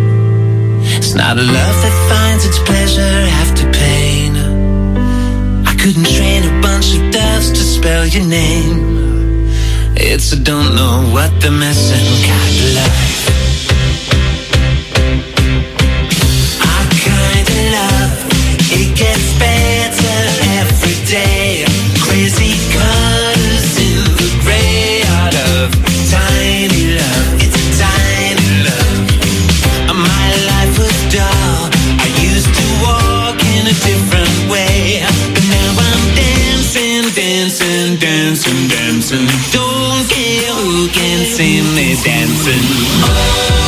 It's 0.97 1.15
not 1.15 1.37
a 1.37 1.43
love 1.43 1.75
that 1.83 1.95
finds 2.09 2.45
its 2.45 2.59
pleasure 2.59 3.17
after 3.41 3.69
pain. 3.73 4.31
I 5.67 5.75
couldn't 5.75 6.05
bunch 6.81 6.97
of 6.97 7.11
doves 7.11 7.51
to 7.51 7.59
spell 7.59 8.07
your 8.07 8.25
name. 8.25 9.47
It's 9.95 10.33
a 10.33 10.39
don't 10.39 10.75
know 10.75 11.11
what 11.13 11.29
they're 11.39 11.51
missing 11.51 12.07
kind 12.25 12.55
of 12.63 12.73
love. 12.77 12.97
Our 16.71 16.85
kind 17.05 17.47
of 17.53 17.61
love, 17.77 18.13
it 18.71 18.97
gets 18.97 19.39
better 19.39 19.60
can 41.41 41.63
see 41.63 41.75
me 41.75 41.95
dancing. 42.03 43.60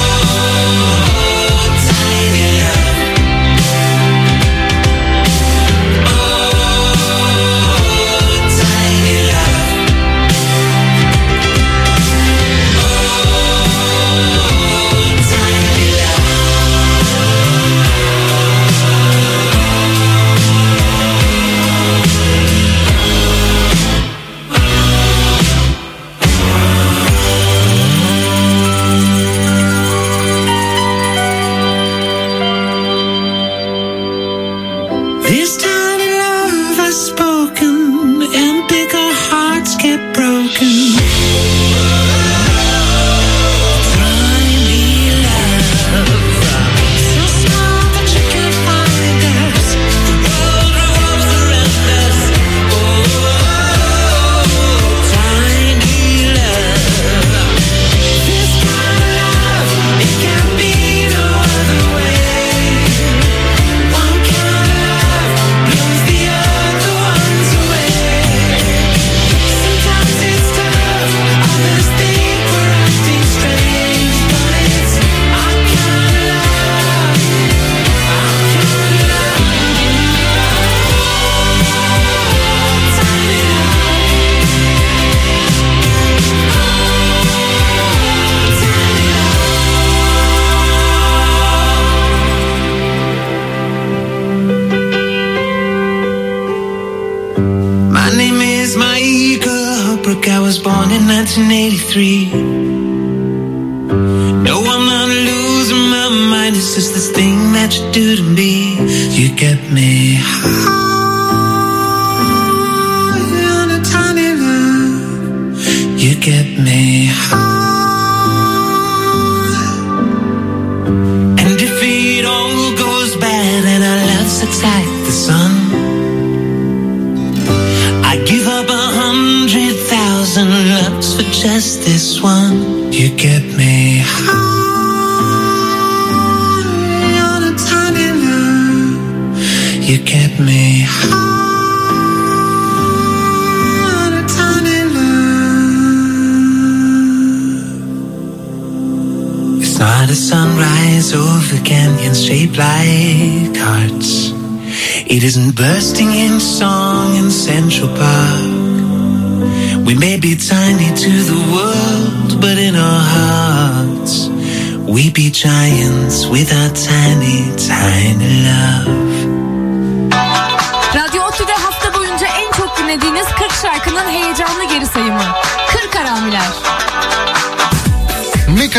40 173.93 173.95
şarkının 173.95 174.11
heyecanlı 174.11 174.63
geri 174.63 174.85
sayımı. 174.85 175.32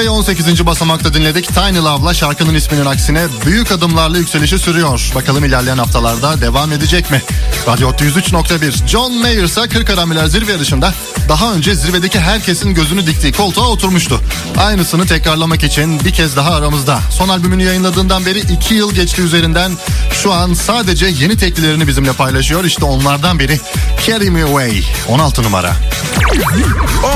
Mika'yı 0.04 0.18
18. 0.18 0.66
basamakta 0.66 1.14
dinledik. 1.14 1.54
Tiny 1.54 1.78
Love'la 1.78 2.14
şarkının 2.14 2.54
isminin 2.54 2.86
aksine 2.86 3.26
büyük 3.46 3.72
adımlarla 3.72 4.18
yükselişi 4.18 4.58
sürüyor. 4.58 5.10
Bakalım 5.14 5.44
ilerleyen 5.44 5.78
haftalarda 5.78 6.40
devam 6.40 6.72
edecek 6.72 7.10
mi? 7.10 7.22
Radyo 7.68 7.88
Ottu 7.88 8.04
103.1 8.04 8.86
John 8.86 9.12
Mayer 9.12 9.42
ise 9.42 9.68
40 9.68 9.88
haramiler 9.88 10.26
zirve 10.26 10.52
yarışında 10.52 10.94
daha 11.28 11.52
önce 11.54 11.74
zirvedeki 11.74 12.20
herkesin 12.20 12.74
gözünü 12.74 13.06
diktiği 13.06 13.32
koltuğa 13.32 13.68
oturmuştu. 13.68 14.20
Aynısını 14.58 15.06
tekrarlamak 15.06 15.64
için 15.64 16.04
bir 16.04 16.12
kez 16.12 16.36
daha 16.36 16.54
aramızda. 16.54 16.98
Son 17.10 17.28
albümünü 17.28 17.62
yayınladığından 17.62 18.26
beri 18.26 18.38
2 18.40 18.74
yıl 18.74 18.94
geçti 18.94 19.22
üzerinden. 19.22 19.72
Şu 20.12 20.32
an 20.32 20.54
sadece 20.54 21.06
yeni 21.06 21.36
teklilerini 21.36 21.88
bizimle 21.88 22.12
paylaşıyor. 22.12 22.64
İşte 22.64 22.84
onlardan 22.84 23.38
biri 23.38 23.60
Carry 24.06 24.30
Me 24.30 24.44
Away 24.44 24.82
16 25.08 25.42
numara. 25.42 25.72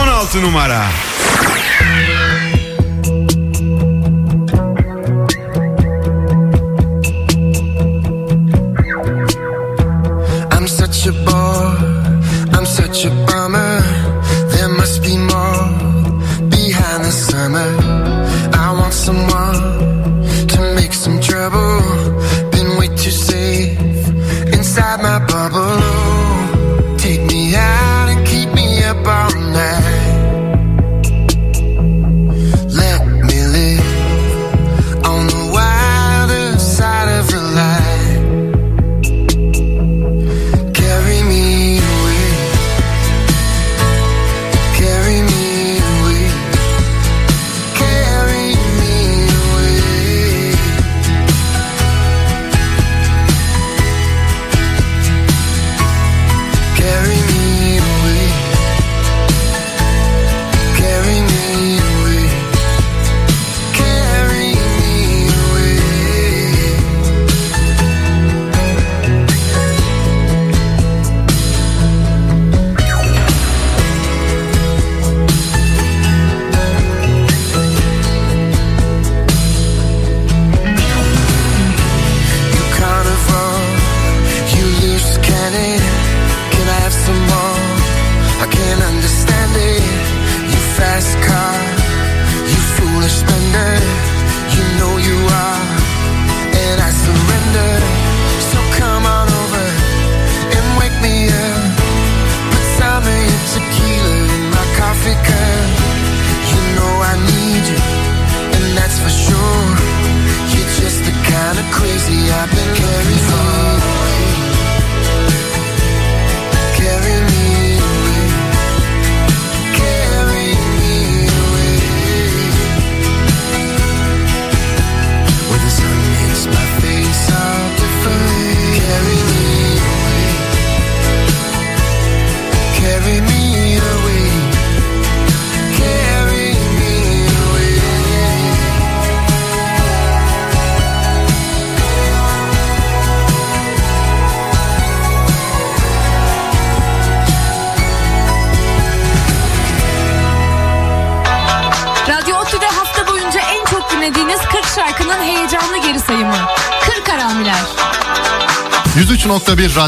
16 0.02 0.42
numara. 0.42 0.86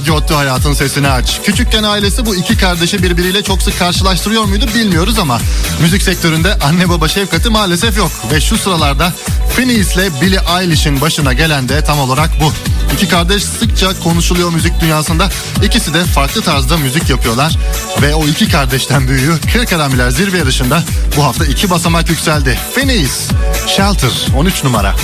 Radyo 0.01 0.15
Ottu 0.15 0.37
Hayatın 0.37 0.73
Sesini 0.73 1.09
Aç. 1.09 1.41
Küçükken 1.45 1.83
ailesi 1.83 2.27
bu 2.27 2.37
iki 2.37 2.59
kardeşi 2.59 3.03
birbiriyle 3.03 3.43
çok 3.43 3.63
sık 3.63 3.79
karşılaştırıyor 3.79 4.45
muydu 4.45 4.67
bilmiyoruz 4.75 5.19
ama 5.19 5.41
müzik 5.81 6.03
sektöründe 6.03 6.55
anne 6.55 6.89
baba 6.89 7.09
şefkati 7.09 7.49
maalesef 7.51 7.97
yok. 7.97 8.11
Ve 8.33 8.41
şu 8.41 8.59
sıralarda 8.59 9.13
Phineas 9.57 9.97
ile 9.97 10.21
Billie 10.21 10.41
Eilish'in 10.61 11.01
başına 11.01 11.33
gelen 11.33 11.69
de 11.69 11.85
tam 11.85 11.99
olarak 11.99 12.31
bu. 12.41 12.53
İki 12.95 13.09
kardeş 13.09 13.45
sıkça 13.45 14.01
konuşuluyor 14.01 14.51
müzik 14.51 14.81
dünyasında. 14.81 15.31
İkisi 15.63 15.95
de 15.95 16.05
farklı 16.05 16.43
tarzda 16.43 16.77
müzik 16.77 17.11
yapıyorlar. 17.11 17.59
Ve 18.03 18.15
o 18.15 18.27
iki 18.27 18.49
kardeşten 18.49 19.09
büyüğü 19.09 19.35
Kırk 19.53 19.73
Haramiler 19.73 20.11
zirve 20.11 20.39
yarışında 20.39 20.83
bu 21.17 21.25
hafta 21.25 21.45
iki 21.45 21.71
basamak 21.71 22.11
yükseldi. 22.11 22.59
Phineas, 22.75 23.21
Shelter 23.67 24.11
13 24.37 24.65
numara. 24.65 24.95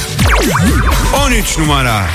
13 1.27 1.59
numara. 1.59 2.07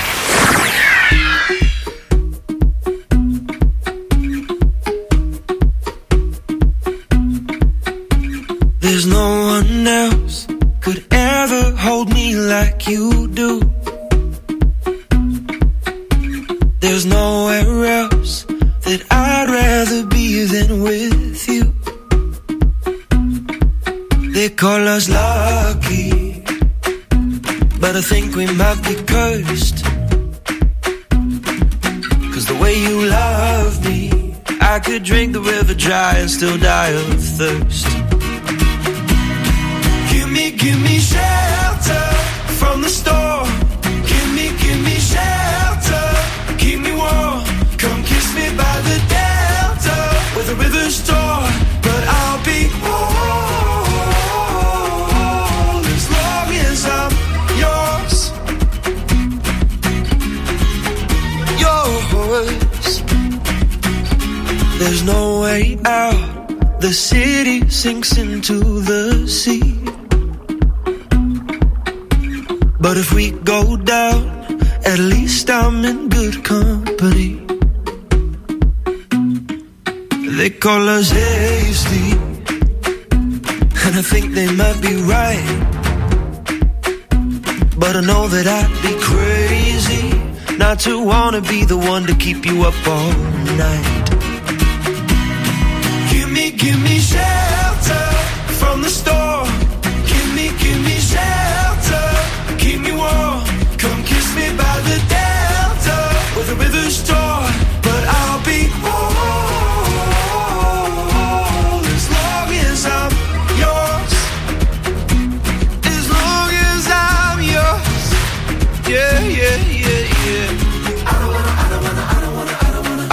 There's 8.91 9.07
no 9.07 9.45
one 9.55 9.87
else 9.87 10.47
could 10.81 11.05
ever 11.11 11.75
hold 11.77 12.13
me 12.13 12.35
like 12.35 12.89
you 12.89 13.29
do. 13.29 13.61
There's 16.81 17.05
nowhere 17.05 17.85
else 18.01 18.43
that 18.43 19.01
I'd 19.09 19.49
rather 19.49 20.05
be 20.07 20.43
than 20.43 20.81
with 20.83 21.47
you. 21.47 21.73
They 24.33 24.49
call 24.49 24.85
us 24.89 25.07
lucky, 25.07 26.43
but 27.79 27.95
I 27.95 28.01
think 28.01 28.35
we 28.35 28.45
might 28.47 28.81
be 28.83 28.95
cursed. 29.13 29.85
Cause 32.33 32.45
the 32.45 32.59
way 32.61 32.75
you 32.75 33.05
love 33.05 33.85
me, 33.85 34.35
I 34.59 34.79
could 34.79 35.03
drink 35.03 35.31
the 35.31 35.39
river 35.39 35.75
dry 35.75 36.17
and 36.17 36.29
still 36.29 36.57
die 36.57 36.89
of 36.89 37.23
thirst. 37.23 37.90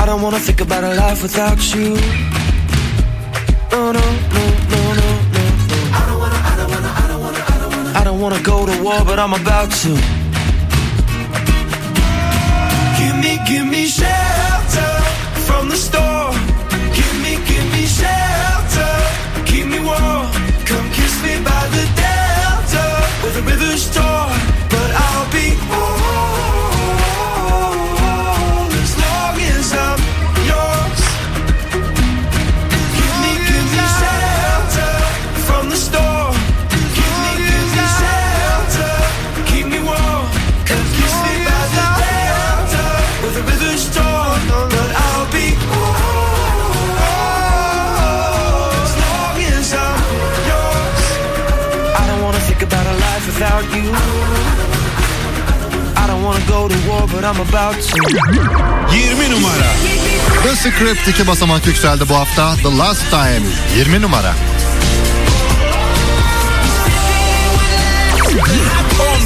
Don't 0.08 0.22
wanna. 0.22 0.36
I 0.38 0.38
don't 0.38 0.38
wanna 0.38 0.38
think 0.38 0.60
about 0.60 0.84
a 0.84 0.94
life 0.94 1.22
without 1.22 1.74
you. 1.74 1.94
No, 3.72 3.92
no, 3.92 4.04
no, 4.36 4.44
no, 4.72 4.82
no, 5.00 5.08
no. 5.34 5.44
I 5.92 6.02
don't 6.08 6.18
wanna, 6.22 6.40
I 6.50 6.56
don't 6.56 6.70
wanna, 6.70 6.92
I 7.02 7.08
don't 7.08 7.20
wanna, 7.20 7.42
I 7.52 7.58
don't 7.60 7.72
wanna. 7.76 7.98
I 8.00 8.04
don't 8.04 8.20
wanna 8.20 8.42
go 8.42 8.66
to 8.66 8.82
war, 8.82 9.04
but 9.04 9.18
I'm 9.18 9.34
about 9.34 9.70
to. 9.82 9.90
Give 12.98 13.16
me, 13.24 13.38
give 13.46 13.66
me 13.66 13.86
shelter 13.86 14.92
from 15.46 15.68
the 15.68 15.76
storm. 15.76 16.34
Give 16.98 17.14
me, 17.24 17.32
give 17.50 17.66
me 17.74 17.84
shelter. 18.00 18.92
Keep 19.44 19.66
me 19.66 19.80
warm. 19.80 20.32
Come 20.64 20.88
kiss 20.96 21.14
me 21.22 21.34
by 21.44 21.62
the 21.76 21.84
delta 22.00 22.84
where 23.20 23.32
the 23.36 23.42
river's 23.42 23.84
torn. 23.94 24.57
Wanna 56.28 56.44
go 56.46 56.68
to 56.68 56.78
war, 56.88 57.06
but 57.06 57.24
I'm 57.24 57.40
about 57.40 57.76
to. 57.80 57.96
20 58.90 59.28
numara. 59.30 59.70
The 60.42 60.56
Script 60.56 61.08
iki 61.08 61.26
basamak 61.26 61.66
yükseldi 61.66 62.08
bu 62.08 62.14
hafta. 62.14 62.56
The 62.56 62.78
Last 62.78 63.10
Time 63.10 63.40
20 63.76 64.02
numara. 64.02 64.34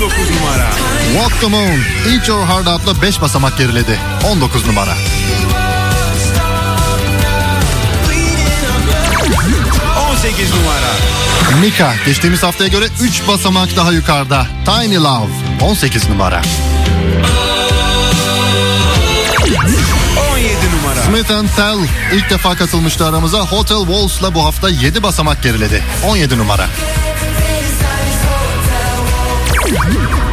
19 0.01 0.31
numara. 0.31 0.71
Walk 1.15 1.41
the 1.41 1.49
Moon 1.49 1.81
Eat 2.13 2.29
Your 2.29 2.47
Heart 2.47 2.69
adlı 2.69 3.03
5 3.03 3.21
basamak 3.21 3.59
geriledi. 3.59 3.99
19 4.25 4.67
numara. 4.67 4.95
18 10.11 10.51
numara. 10.51 10.93
Mika 11.61 11.95
geçtiğimiz 12.07 12.43
haftaya 12.43 12.69
göre 12.69 12.89
3 13.01 13.29
basamak 13.29 13.77
daha 13.77 13.93
yukarıda. 13.93 14.47
Tiny 14.65 14.97
Love 14.97 15.31
18 15.61 16.09
numara. 16.09 16.43
Smith 21.13 21.57
Tell 21.57 21.79
ilk 22.15 22.31
defa 22.31 22.57
katılmıştı 22.57 23.07
aramıza. 23.07 23.41
Hotel 23.41 23.79
Walls'la 23.79 24.35
bu 24.35 24.45
hafta 24.45 24.69
7 24.69 25.03
basamak 25.03 25.43
geriledi. 25.43 25.83
17 26.07 26.39
numara. 26.39 26.69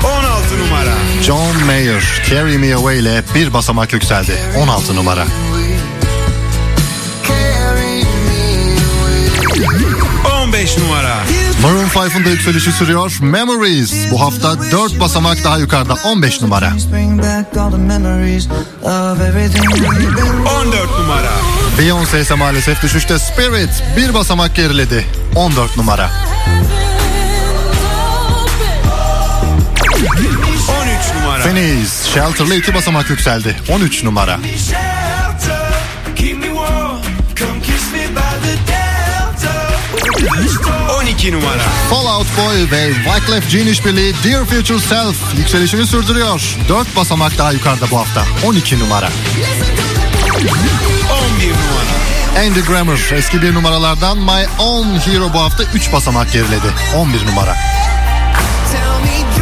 16 0.03 0.59
numara. 0.59 0.93
John 1.23 1.65
Mayer, 1.65 2.21
Carry 2.29 2.57
Me 2.57 2.75
Away 2.75 2.99
ile 2.99 3.23
bir 3.35 3.53
basamak 3.53 3.93
yükseldi. 3.93 4.39
16 4.57 4.95
numara. 4.95 5.25
Maroon 12.09 12.21
5'ın 12.21 12.25
da 12.25 12.29
yükselişi 12.29 12.71
sürüyor. 12.71 13.17
Memories 13.21 14.11
bu 14.11 14.21
hafta 14.21 14.71
4 14.71 14.99
basamak 14.99 15.43
daha 15.43 15.57
yukarıda 15.57 15.93
15 16.05 16.41
numara. 16.41 16.71
Bring 16.91 17.21
back 17.21 17.57
all 17.57 17.71
the 17.71 17.77
memories 17.77 18.47
of 18.83 19.21
everything 19.21 19.65
we've 19.75 20.17
been 20.17 20.45
14 20.45 20.99
numara. 20.99 21.31
Beyoncé 21.79 22.21
ise 22.21 22.35
maalesef 22.35 22.83
düşüşte 22.83 23.19
Spirit 23.19 23.83
bir 23.97 24.13
basamak 24.13 24.55
geriledi. 24.55 25.05
14 25.35 25.77
numara. 25.77 26.09
13 30.07 31.15
numara. 31.21 31.43
Feniz, 31.43 32.05
Shelter'lı 32.13 32.55
iki 32.55 32.73
basamak 32.73 33.09
yükseldi. 33.09 33.55
13 33.69 34.03
numara. 34.03 34.39
shelter. 34.57 35.69
Keep 41.19 41.33
me 41.33 41.39
warm. 41.39 41.59
Come 41.59 41.59
kiss 41.59 41.59
me 41.59 41.59
by 41.59 41.59
the 41.59 41.59
delta. 41.59 41.59
12 41.59 41.59
numara. 41.59 41.63
Fallout 41.89 42.27
Boy 42.37 42.71
ve 42.71 42.93
Wyclef 42.93 43.49
Jean 43.49 43.67
işbirliği 43.67 44.13
Dear 44.23 44.45
Future 44.45 44.79
Self 44.79 45.15
yükselişini 45.37 45.87
sürdürüyor. 45.87 46.57
4 46.69 46.95
basamak 46.95 47.37
daha 47.37 47.51
yukarıda 47.51 47.91
bu 47.91 47.99
hafta. 47.99 48.25
12 48.45 48.79
numara. 48.79 49.09
11 50.37 51.49
numara. 51.49 52.47
Andy 52.47 52.59
Grammer 52.59 53.11
eski 53.13 53.41
bir 53.41 53.53
numaralardan 53.53 54.17
My 54.17 54.45
Own 54.59 54.87
Hero 54.95 55.33
bu 55.33 55.39
hafta 55.39 55.63
3 55.63 55.93
basamak 55.93 56.33
geriledi. 56.33 56.67
11 56.95 57.25
numara. 57.25 57.57
Tell 58.71 59.01
me, 59.01 59.38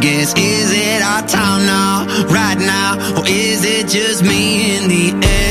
against. 0.00 0.38
Is 0.38 0.72
it 0.72 1.02
our 1.02 1.22
time 1.28 1.66
now, 1.66 2.06
right 2.32 2.58
now? 2.58 3.20
Or 3.20 3.24
is 3.26 3.64
it 3.64 3.88
just 3.88 4.22
me 4.22 4.76
in 4.76 4.88
the 4.88 5.06
end? 5.26 5.50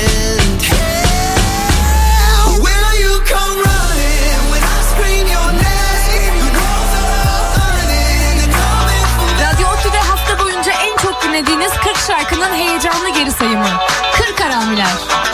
Boyunca 10.39 10.71
en 10.71 10.97
çok 10.97 11.23
dinlediğiniz 11.23 11.71
40 11.71 11.97
şarkının 12.07 12.53
heyecanlı 12.53 13.09
geri 13.09 13.31
sayımı. 13.31 13.69
40 14.13 14.39
haramiler. 14.41 15.28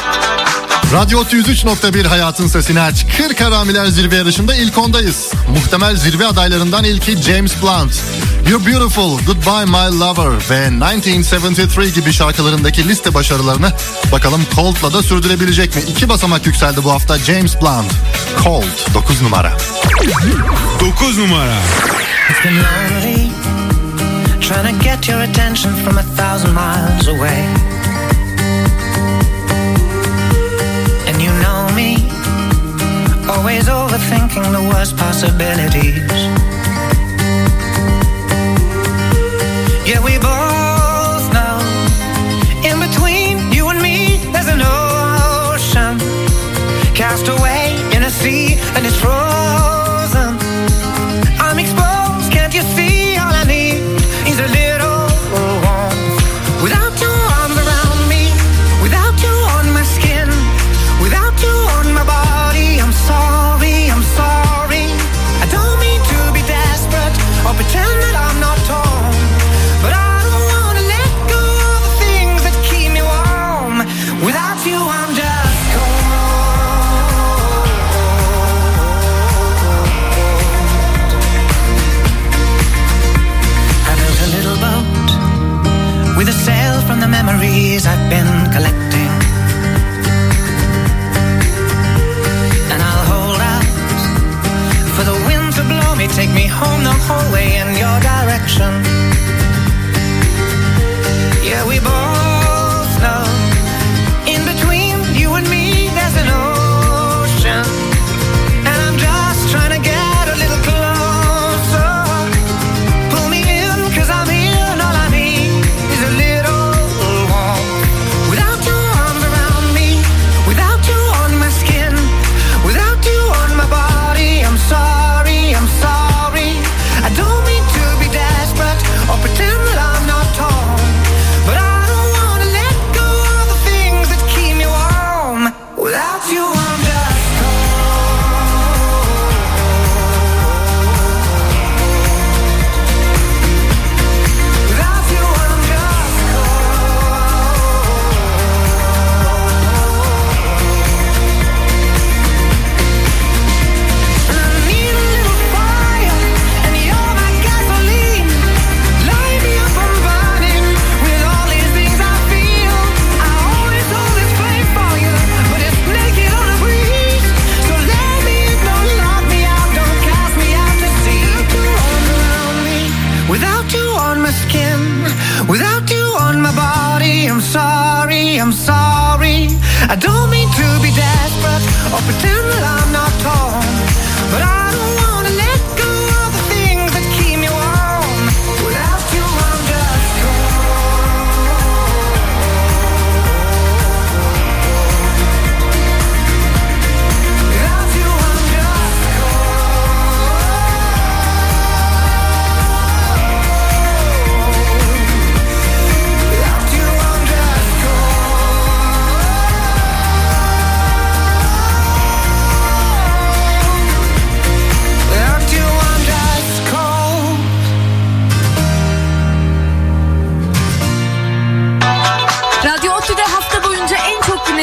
Radyo 0.96 1.24
103.1 1.24 2.08
Hayatın 2.08 2.48
Sesini 2.48 2.82
Aç. 2.82 3.06
40 3.18 3.42
Haramiler 3.42 3.86
Zirve 3.86 4.16
yarışında 4.16 4.56
ilk 4.56 4.78
ondayız. 4.78 5.32
Muhtemel 5.50 5.96
zirve 5.96 6.26
adaylarından 6.28 6.84
ilki 6.84 7.18
James 7.18 7.54
Blunt. 7.62 8.02
You're 8.50 8.66
Beautiful, 8.66 9.20
Goodbye 9.26 9.66
My 9.66 10.00
Lover 10.00 10.50
ve 10.50 10.72
1973 10.72 11.96
gibi 11.96 12.14
şarkılarındaki 12.14 12.88
liste 12.88 13.14
başarılarını 13.14 13.72
bakalım 14.12 14.42
Cold'la 14.56 14.94
da 14.94 15.04
sürdürebilecek 15.04 15.76
mi? 15.76 15.82
İki 15.88 16.10
basamak 16.10 16.46
yükseldi 16.46 16.84
bu 16.84 16.92
hafta 16.92 17.18
James 17.18 17.62
Blunt. 17.62 17.92
Cold 18.44 18.94
9 18.94 19.22
numara. 19.22 19.54
9 20.82 21.18
numara. 21.18 21.58
It's 22.30 22.46
been 22.46 22.56
lonely 22.56 23.32
trying 24.42 24.80
to 24.80 24.84
get 24.84 25.10
your 25.10 25.22
attention 25.22 25.76
from 25.76 25.98
a 25.98 26.04
thousand 26.04 26.54
miles 26.54 27.08
away. 27.08 27.75
Always 33.38 33.68
overthinking 33.68 34.52
the 34.52 34.64
worst 34.70 34.96
possibilities. 34.98 36.12
Yeah, 39.90 40.02
we 40.04 40.18
both 40.18 41.26
know 41.36 41.58
in 42.70 42.80
between 42.80 43.52
you 43.52 43.70
and 43.70 43.82
me, 43.82 44.18
there's 44.32 44.48
an 44.48 44.62
ocean 44.62 46.00
cast 46.96 47.28
away 47.28 47.55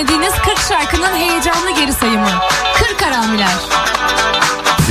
dinlediğiniz 0.03 0.33
40 0.33 0.59
şarkının 0.69 1.17
heyecanlı 1.17 1.71
geri 1.71 1.93
sayımı. 1.93 2.31
40 2.89 3.03
Aramiler. 3.03 3.55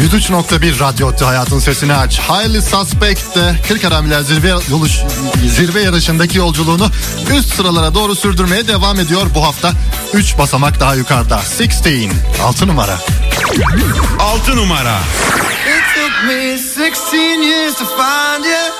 103.1 0.01 0.79
Radyo 0.79 1.11
Hayatın 1.25 1.59
Sesini 1.59 1.93
Aç. 1.93 2.19
Highly 2.19 2.61
Suspect 2.61 3.35
de 3.35 3.55
40 3.67 3.85
Aramiler 3.85 4.21
zirve, 4.21 4.53
yoluş, 4.69 4.91
zirve 5.55 5.81
yarışındaki 5.81 6.37
yolculuğunu 6.37 6.87
üst 7.37 7.55
sıralara 7.55 7.93
doğru 7.93 8.15
sürdürmeye 8.15 8.67
devam 8.67 8.99
ediyor 8.99 9.27
bu 9.35 9.43
hafta. 9.43 9.71
3 10.13 10.37
basamak 10.37 10.79
daha 10.79 10.95
yukarıda. 10.95 11.41
16, 11.59 12.09
6 12.43 12.67
numara. 12.67 12.99
6 14.19 14.55
numara. 14.55 14.97
It 15.67 15.95
took 15.95 16.23
me 16.27 16.57
16 16.57 17.17
years 17.43 17.73
to 17.73 17.85
find 17.85 18.45
you. 18.45 18.71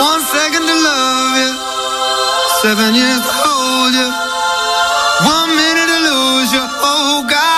One 0.00 0.22
second 0.22 0.68
to 0.68 0.74
love 0.84 1.38
you. 1.38 1.54
Seven 2.62 2.94
years 2.94 3.22
to 3.22 3.32
hold 3.32 3.94
you. 3.94 4.31
One 5.24 5.50
minute 5.54 5.86
to 5.86 5.98
lose 6.10 6.52
you, 6.52 6.64
oh 6.82 7.26
God. 7.30 7.51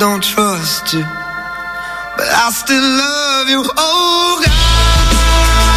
don't 0.00 0.22
trust 0.22 0.94
you, 0.94 1.00
but 2.16 2.26
I 2.26 2.50
still 2.52 2.80
love 2.80 3.50
you. 3.50 3.62
Oh 3.76 4.40
God. 4.42 5.69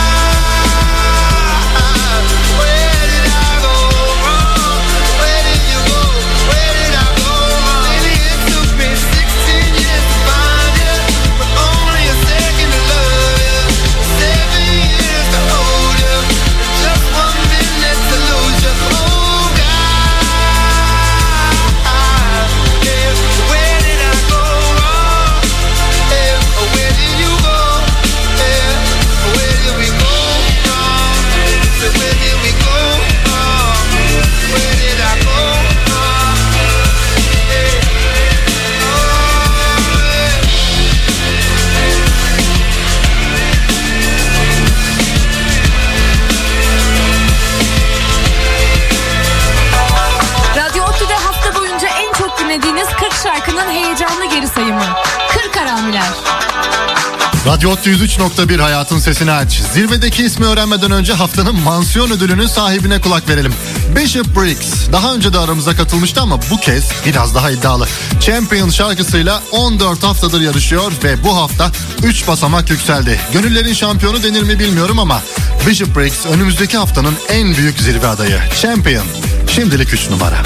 Radyo 57.46 57.70
Ottu 57.70 57.90
103.1 57.90 58.62
hayatın 58.62 59.00
sesini 59.00 59.32
aç. 59.32 59.62
Zirvedeki 59.74 60.24
ismi 60.24 60.46
öğrenmeden 60.46 60.92
önce 60.92 61.14
haftanın 61.14 61.56
mansiyon 61.56 62.12
ödülünün 62.12 62.48
sahibine 62.48 63.02
kulak 63.02 63.30
verelim. 63.30 63.54
Bishop 63.96 64.26
Briggs 64.36 64.92
daha 64.92 65.14
önce 65.14 65.34
de 65.34 65.40
aramıza 65.40 65.76
katılmıştı 65.76 66.22
ama 66.22 66.40
bu 66.52 66.58
kez 66.58 66.92
biraz 67.06 67.36
daha 67.36 67.52
iddialı. 67.52 67.88
Champion 68.22 68.70
şarkısıyla 68.70 69.44
14 69.52 70.04
haftadır 70.04 70.42
yarışıyor 70.42 70.92
ve 71.04 71.24
bu 71.24 71.38
hafta 71.38 71.72
3 72.04 72.28
basamak 72.28 72.70
yükseldi. 72.70 73.20
Gönüllerin 73.34 73.74
şampiyonu 73.74 74.24
denir 74.24 74.44
mi 74.44 74.60
bilmiyorum 74.60 75.00
ama 75.00 75.22
Bishop 75.68 75.98
Briggs 75.98 76.26
önümüzdeki 76.26 76.78
haftanın 76.78 77.16
en 77.30 77.56
büyük 77.58 77.80
zirve 77.80 78.08
adayı. 78.08 78.40
Champion. 78.62 79.06
Şimdilik 79.48 79.94
3 79.94 80.10
numara. 80.10 80.38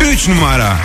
3 0.00 0.28
numara. 0.28 0.76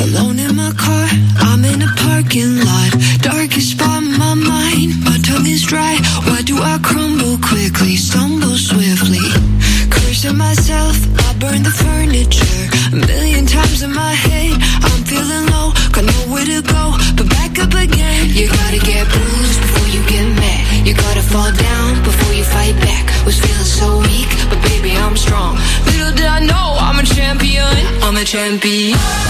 Alone 0.00 0.38
in 0.38 0.54
my 0.56 0.72
car, 0.72 1.08
I'm 1.48 1.64
in 1.64 1.82
a 1.82 1.90
parking 1.96 2.58
lot. 2.64 2.90
Darkest 3.20 3.80
in 3.80 4.04
my 4.18 4.34
mind, 4.34 5.04
my 5.04 5.18
tongue 5.26 5.46
is 5.46 5.62
dry. 5.62 5.96
Why 6.26 6.42
do 6.42 6.56
I 6.58 6.78
crumble 6.82 7.38
quickly, 7.38 7.96
stumble 7.96 8.56
swiftly? 8.56 9.26
Cursing 9.90 10.36
myself, 10.36 10.96
I 11.26 11.32
burn 11.38 11.62
the 11.62 11.70
furniture. 11.70 12.62
A 12.92 12.96
million 13.10 13.46
times 13.46 13.82
in 13.82 13.92
my 13.92 14.14
head, 14.14 14.54
I'm 14.86 15.02
feeling 15.04 15.46
low, 15.54 15.72
got 15.92 16.04
nowhere 16.04 16.46
to 16.46 16.62
go, 16.62 16.84
but 17.16 17.28
back 17.30 17.58
up 17.58 17.74
again. 17.74 18.30
You 18.30 18.48
gotta 18.48 18.78
get 18.78 19.08
bruised 19.08 19.60
before 19.60 19.88
you 19.88 20.00
get 20.06 20.26
mad. 20.36 20.86
You 20.86 20.94
gotta 20.94 21.22
fall 21.22 21.50
down 21.52 22.02
before 22.04 22.32
you 22.32 22.44
fight 22.44 22.76
back. 22.80 23.04
Was 23.24 23.38
feeling 23.40 23.70
so 23.80 23.98
weak, 24.06 24.30
but 24.50 24.60
baby, 24.70 24.92
I'm 24.96 25.16
strong. 25.16 25.58
Little 25.86 26.12
did 26.12 26.26
I 26.26 26.40
know 26.40 26.76
I'm 26.78 26.98
a 26.98 27.06
champion. 27.06 27.74
I'm 28.02 28.16
a 28.16 28.24
champion. 28.24 29.25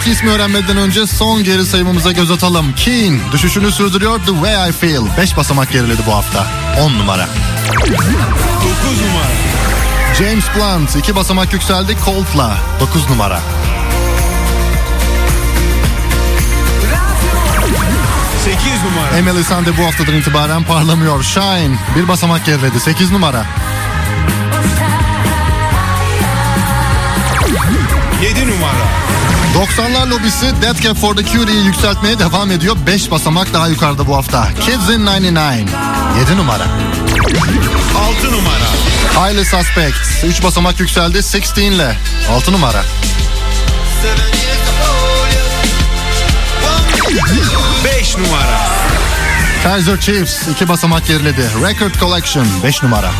Zirvedeki 0.00 0.18
ismi 0.18 0.30
öğrenmeden 0.30 0.76
önce 0.76 1.06
son 1.06 1.44
geri 1.44 1.66
sayımımıza 1.66 2.12
göz 2.12 2.30
atalım. 2.30 2.74
Keen 2.74 3.20
düşüşünü 3.32 3.72
sürdürüyor 3.72 4.18
The 4.18 4.32
Way 4.32 4.70
I 4.70 4.72
Feel. 4.72 5.02
5 5.18 5.36
basamak 5.36 5.72
geriledi 5.72 6.02
bu 6.06 6.14
hafta. 6.14 6.46
10 6.80 6.92
numara. 6.92 7.28
9 7.86 7.96
numara. 9.00 9.30
James 10.18 10.44
Blunt 10.56 10.96
2 10.96 11.16
basamak 11.16 11.52
yükseldi 11.52 11.96
Colt'la. 12.04 12.56
9 12.80 13.10
numara. 13.10 13.40
8 18.44 18.56
numara. 18.84 19.16
Emily 19.18 19.44
Sande 19.44 19.78
bu 19.78 19.86
haftadan 19.86 20.14
itibaren 20.14 20.62
parlamıyor. 20.62 21.22
Shine 21.22 21.78
bir 21.96 22.08
basamak 22.08 22.46
geriledi. 22.46 22.80
8 22.80 23.10
numara. 23.10 23.46
7 28.22 28.40
numara. 28.40 29.19
90'lar 29.60 30.06
lobisi 30.10 30.62
Death 30.62 30.82
Cab 30.82 30.96
for 30.96 31.16
the 31.16 31.22
Cutie'yi 31.22 31.64
yükseltmeye 31.66 32.18
devam 32.18 32.50
ediyor. 32.50 32.76
5 32.86 33.10
basamak 33.10 33.54
daha 33.54 33.68
yukarıda 33.68 34.06
bu 34.06 34.16
hafta. 34.16 34.48
Kids 34.60 34.90
in 34.90 35.06
99. 35.06 35.70
7 36.20 36.36
numara. 36.36 36.66
6 38.22 38.32
numara. 38.32 38.70
Highly 39.14 39.44
Suspect 39.44 40.24
3 40.24 40.42
basamak 40.42 40.80
yükseldi 40.80 41.18
16 41.18 41.60
ile. 41.60 41.96
6 42.30 42.52
numara. 42.52 42.84
5 47.84 48.16
numara. 48.16 48.60
Kaiser 49.62 50.00
Chiefs 50.00 50.48
2 50.48 50.68
basamak 50.68 51.06
geriledi. 51.06 51.42
Record 51.68 52.00
Collection 52.00 52.46
5 52.64 52.82
numara. 52.82 53.10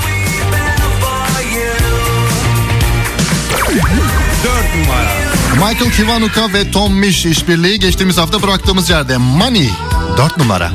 4 4.45 4.75
numara. 4.77 5.20
Michael 5.61 5.91
Kiwanuka 5.91 6.53
ve 6.53 6.71
Tom 6.71 6.95
Misch 6.95 7.27
işbirliği 7.27 7.79
geçtiğimiz 7.79 8.19
hafta 8.19 8.43
bıraktığımız 8.43 8.91
yerde. 8.91 9.17
Money 9.17 9.71
4 10.17 10.37
numara. 10.37 10.73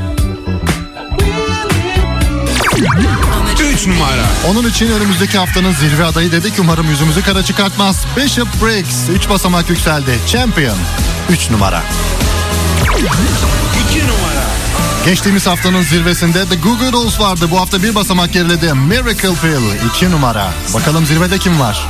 3 3.74 3.88
numara. 3.88 4.26
Onun 4.48 4.70
için 4.70 4.92
önümüzdeki 4.92 5.38
haftanın 5.38 5.72
zirve 5.72 6.06
adayı 6.06 6.32
dedik. 6.32 6.54
Umarım 6.60 6.90
yüzümüzü 6.90 7.22
kara 7.24 7.44
çıkartmaz. 7.44 8.06
Bishop 8.18 8.48
Briggs 8.64 9.10
3 9.10 9.30
basamak 9.30 9.70
yükseldi. 9.70 10.20
Champion 10.28 10.78
3 11.30 11.50
numara. 11.52 11.84
2 13.90 14.00
numara. 14.00 14.46
Geçtiğimiz 15.06 15.48
haftanın 15.48 15.82
zirvesinde 15.82 16.46
The 16.46 16.56
Goo 16.56 16.92
Dolls 16.94 17.20
vardı. 17.20 17.48
Bu 17.52 17.60
hafta 17.60 17.84
bir 17.84 17.96
basamak 17.96 18.34
geriledi. 18.34 18.74
Miracle 18.74 19.34
Pill 19.42 19.90
2 19.96 20.12
numara. 20.12 20.54
Bakalım 20.74 21.06
zirvede 21.06 21.38
kim 21.38 21.60
var? 21.60 21.88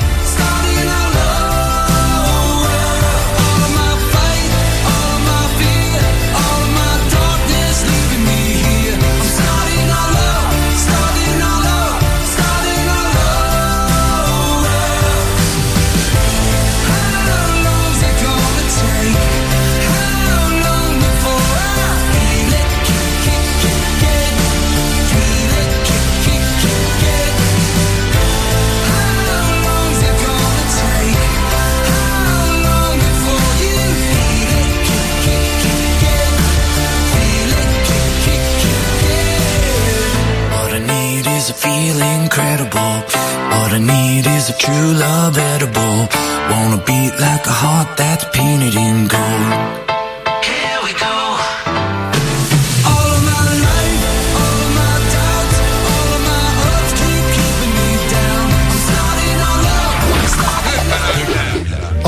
True 44.66 44.94
love 44.94 45.38
edible. 45.38 45.98
Wanna 46.50 46.82
beat 46.88 47.14
like 47.20 47.46
a 47.46 47.56
heart 47.64 47.98
that's 47.98 48.26
painted 48.34 48.76
in 48.76 49.08
gold. 49.08 49.95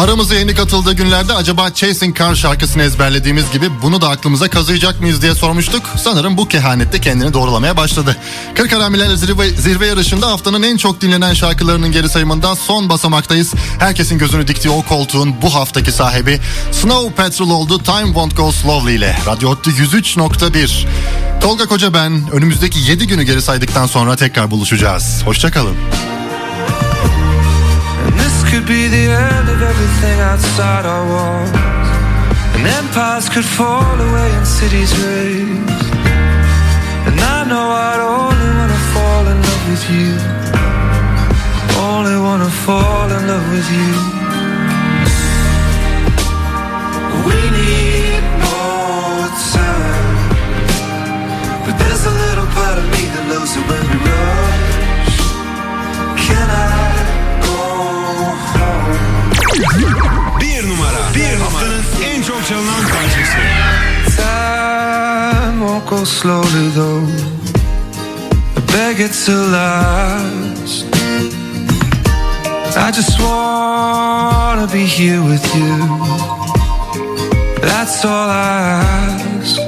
Aramıza 0.07 0.35
yeni 0.35 0.55
katıldığı 0.55 0.93
günlerde 0.93 1.33
acaba 1.33 1.73
Chasing 1.73 2.17
Car 2.17 2.35
şarkısını 2.35 2.83
ezberlediğimiz 2.83 3.51
gibi 3.51 3.81
bunu 3.81 4.01
da 4.01 4.09
aklımıza 4.09 4.49
kazıyacak 4.49 5.01
mıyız 5.01 5.21
diye 5.21 5.35
sormuştuk. 5.35 5.81
Sanırım 5.97 6.37
bu 6.37 6.47
kehanette 6.47 7.01
kendini 7.01 7.33
doğrulamaya 7.33 7.77
başladı. 7.77 8.17
Kırk 8.55 8.71
Haramiler 8.71 9.15
zirve, 9.15 9.49
zirve 9.49 9.87
yarışında 9.87 10.27
haftanın 10.27 10.63
en 10.63 10.77
çok 10.77 11.01
dinlenen 11.01 11.33
şarkılarının 11.33 11.91
geri 11.91 12.09
sayımında 12.09 12.55
son 12.55 12.89
basamaktayız. 12.89 13.53
Herkesin 13.79 14.17
gözünü 14.17 14.47
diktiği 14.47 14.69
o 14.69 14.81
koltuğun 14.81 15.41
bu 15.41 15.55
haftaki 15.55 15.91
sahibi 15.91 16.39
Snow 16.71 17.15
Patrol 17.23 17.49
oldu 17.49 17.83
Time 17.83 18.05
Won't 18.05 18.37
Go 18.37 18.51
Slowly 18.51 18.95
ile. 18.95 19.17
Radyo 19.25 19.49
Ottu 19.49 19.71
103.1. 19.71 20.85
Tolga 21.41 21.65
Koca 21.65 21.93
ben. 21.93 22.23
Önümüzdeki 22.31 22.79
7 22.79 23.07
günü 23.07 23.23
geri 23.23 23.41
saydıktan 23.41 23.85
sonra 23.85 24.15
tekrar 24.15 24.51
buluşacağız. 24.51 25.21
Hoşçakalın. 25.25 25.75
Be 28.67 28.89
the 28.89 29.07
end 29.07 29.47
of 29.47 29.61
everything 29.61 30.19
outside 30.19 30.85
our 30.85 31.05
walls. 31.07 31.51
And 32.55 32.67
empires 32.67 33.29
could 33.29 33.45
fall 33.45 33.95
away 34.09 34.29
and 34.35 34.45
cities 34.45 34.91
raise. 35.05 35.85
And 37.07 37.17
I 37.17 37.45
know 37.47 37.65
I'd 37.87 38.01
only 38.01 38.49
wanna 38.59 38.81
fall 38.93 39.23
in 39.31 39.37
love 39.47 39.63
with 39.71 39.83
you. 39.95 40.11
Only 41.79 42.17
wanna 42.19 42.51
fall 42.65 43.09
in 43.09 43.27
love 43.27 43.49
with 43.51 43.71
you. 43.71 44.16
It 69.07 69.13
to 69.25 69.35
last. 69.57 70.85
I 72.85 72.91
just 72.99 73.15
wanna 73.25 74.67
be 74.77 74.85
here 74.97 75.21
with 75.31 75.45
you. 75.55 75.73
That's 77.69 78.03
all 78.05 78.29
I 78.29 78.57
ask. 79.39 79.61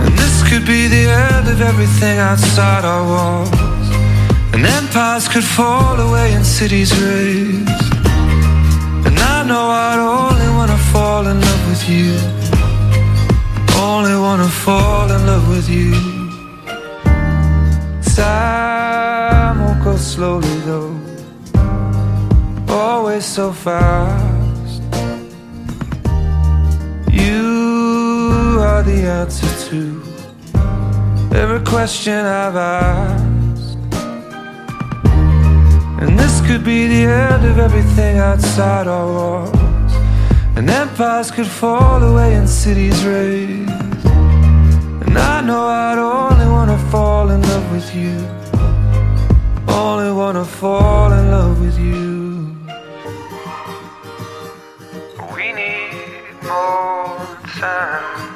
And 0.00 0.12
this 0.22 0.36
could 0.48 0.64
be 0.74 0.82
the 0.96 1.04
end 1.28 1.46
of 1.54 1.60
everything 1.60 2.18
outside 2.18 2.84
our 2.84 3.04
walls. 3.12 3.88
And 4.52 4.64
empires 4.80 5.28
could 5.28 5.48
fall 5.58 5.96
away 6.08 6.28
and 6.36 6.44
cities 6.44 6.90
raise. 7.02 7.84
And 9.06 9.16
I 9.34 9.38
know 9.48 9.64
I'd 9.86 10.02
only 10.18 10.48
wanna 10.58 10.80
fall 10.92 11.24
in 11.32 11.36
love 11.48 11.62
with 11.70 11.84
you. 11.88 12.08
Only 13.90 14.16
wanna 14.26 14.50
fall 14.64 15.06
in 15.16 15.20
love 15.26 15.48
with 15.48 15.68
you. 15.68 16.15
Time 18.16 19.60
won't 19.60 19.84
go 19.84 19.94
slowly 19.96 20.56
though. 20.60 20.98
Always 22.66 23.26
so 23.26 23.52
fast. 23.52 24.80
You 27.12 28.56
are 28.58 28.82
the 28.82 29.02
answer 29.20 29.68
to 29.68 30.02
every 31.36 31.60
question 31.66 32.24
I've 32.24 32.56
asked. 32.56 33.76
And 36.00 36.18
this 36.18 36.40
could 36.46 36.64
be 36.64 36.86
the 36.86 37.04
end 37.04 37.44
of 37.44 37.58
everything 37.58 38.16
outside 38.16 38.86
our 38.86 39.06
walls. 39.06 39.92
And 40.56 40.70
empires 40.70 41.30
could 41.30 41.46
fall 41.46 42.02
away 42.02 42.34
and 42.34 42.48
cities 42.48 43.04
raise. 43.04 43.85
Know 45.46 45.68
I'd 45.68 45.96
only 45.96 46.46
wanna 46.46 46.76
fall 46.90 47.30
in 47.30 47.40
love 47.40 47.70
with 47.70 47.94
you. 47.94 48.16
Only 49.68 50.10
wanna 50.10 50.44
fall 50.44 51.12
in 51.12 51.30
love 51.30 51.60
with 51.60 51.78
you. 51.78 52.56
We 55.36 55.52
need 55.52 56.34
more 56.42 57.14
time. 57.62 58.34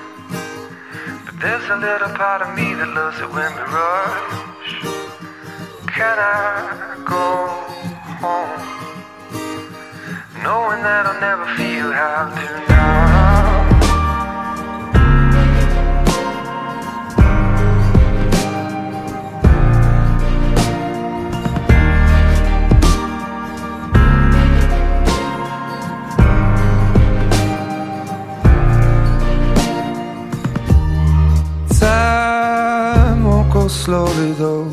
But 1.25 1.35
there's 1.41 1.69
a 1.69 1.79
little 1.79 2.11
part 2.11 2.43
of 2.43 2.55
me 2.55 2.75
that 2.75 2.91
loves 2.95 3.19
it 3.19 3.31
when 3.37 3.53
we 3.59 3.65
rush. 3.79 4.71
Can 5.97 6.17
I 6.17 6.95
go 7.15 7.27
home? 8.23 8.63
Knowing 10.45 10.83
that 10.85 11.07
I'll 11.07 11.21
never 11.21 11.47
feel 11.57 11.91
how 11.91 12.31
do 12.39 12.47
now. 12.69 13.80
Slowly 33.91 34.31
though. 34.35 34.71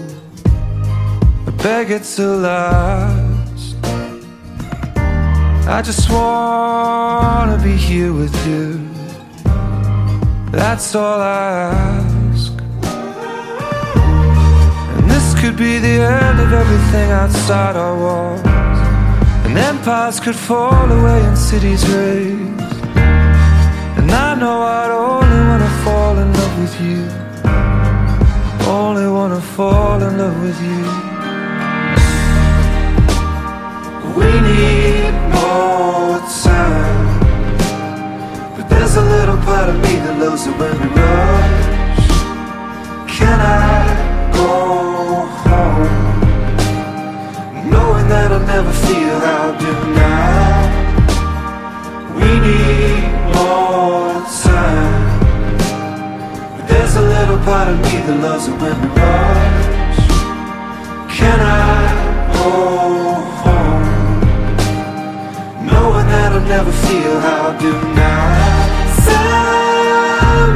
I 1.47 1.51
beg 1.63 1.89
it 1.89 2.03
to 2.17 2.25
last. 2.47 3.75
I 5.75 5.81
just 5.89 6.05
wanna 6.11 7.57
be 7.69 7.75
here 7.89 8.13
with 8.13 8.35
you. 8.47 8.65
That's 10.51 10.93
all 10.93 11.19
I 11.19 11.47
ask. 11.81 12.53
And 14.97 15.05
this 15.09 15.27
could 15.39 15.57
be 15.57 15.73
the 15.87 15.97
end 16.21 16.37
of 16.45 16.49
everything 16.61 17.09
outside 17.21 17.75
our 17.75 17.97
walls. 18.03 18.41
And 19.45 19.57
empires 19.57 20.19
could 20.19 20.39
fall 20.49 20.87
away 20.99 21.21
and 21.29 21.37
cities 21.49 21.83
raise. 21.89 22.75
And 23.97 24.09
I 24.27 24.35
know 24.41 24.57
I'd 24.79 24.91
only 25.09 25.41
wanna 25.49 25.71
fall 25.83 26.13
in 26.23 26.29
love 26.39 26.55
with 26.61 26.75
you. 26.87 27.26
Only 28.77 29.07
wanna 29.07 29.41
fall 29.41 29.99
in 30.03 30.19
love 30.19 30.39
with 30.43 30.59
you. 30.69 30.83
We 34.19 34.29
need 34.49 35.13
more 35.37 36.19
time. 36.45 37.09
But 38.55 38.65
there's 38.69 38.95
a 38.95 39.05
little 39.15 39.37
part 39.37 39.67
of 39.69 39.77
me 39.83 39.93
that 40.03 40.15
loves 40.19 40.45
it 40.45 40.55
when 40.59 40.75
we 40.81 40.87
rush. 41.01 42.07
Can 43.17 43.39
I 43.41 43.83
go 44.39 44.53
home? 45.43 46.19
Knowing 47.71 48.07
that 48.13 48.31
I'll 48.31 48.47
never 48.55 48.73
feel 48.85 49.17
how 49.27 49.53
I 49.53 49.57
do 49.65 49.73
now. 50.03 50.55
We 52.19 52.29
need 52.45 53.05
more 53.33 54.21
time. 54.45 55.06
A 56.97 57.01
little 57.15 57.39
part 57.49 57.67
of 57.67 57.77
me 57.85 57.95
that 58.05 58.17
loves 58.25 58.45
it 58.47 58.55
when 58.61 58.75
we 58.81 58.87
rush. 58.97 59.97
Can 61.17 61.39
I 61.39 61.79
go 62.37 62.49
home? 63.41 63.85
Knowing 65.67 66.07
that 66.13 66.29
I'll 66.33 66.47
never 66.55 66.73
feel 66.85 67.15
how 67.19 67.49
I 67.49 67.53
do 67.65 67.71
now. 67.93 68.25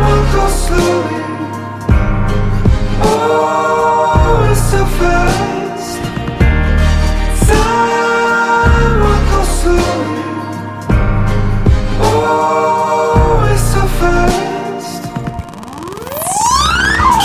Will 0.02 0.26
go 0.36 0.46
slowly. 0.64 1.20
Oh, 3.04 3.91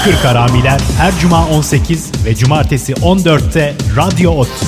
Kırk 0.07 0.25
Haramiler 0.25 0.81
her 0.99 1.19
cuma 1.21 1.47
18 1.47 2.11
ve 2.25 2.35
cumartesi 2.35 2.93
14'te 2.93 3.75
Radyo 3.97 4.31
Ottu. 4.31 4.67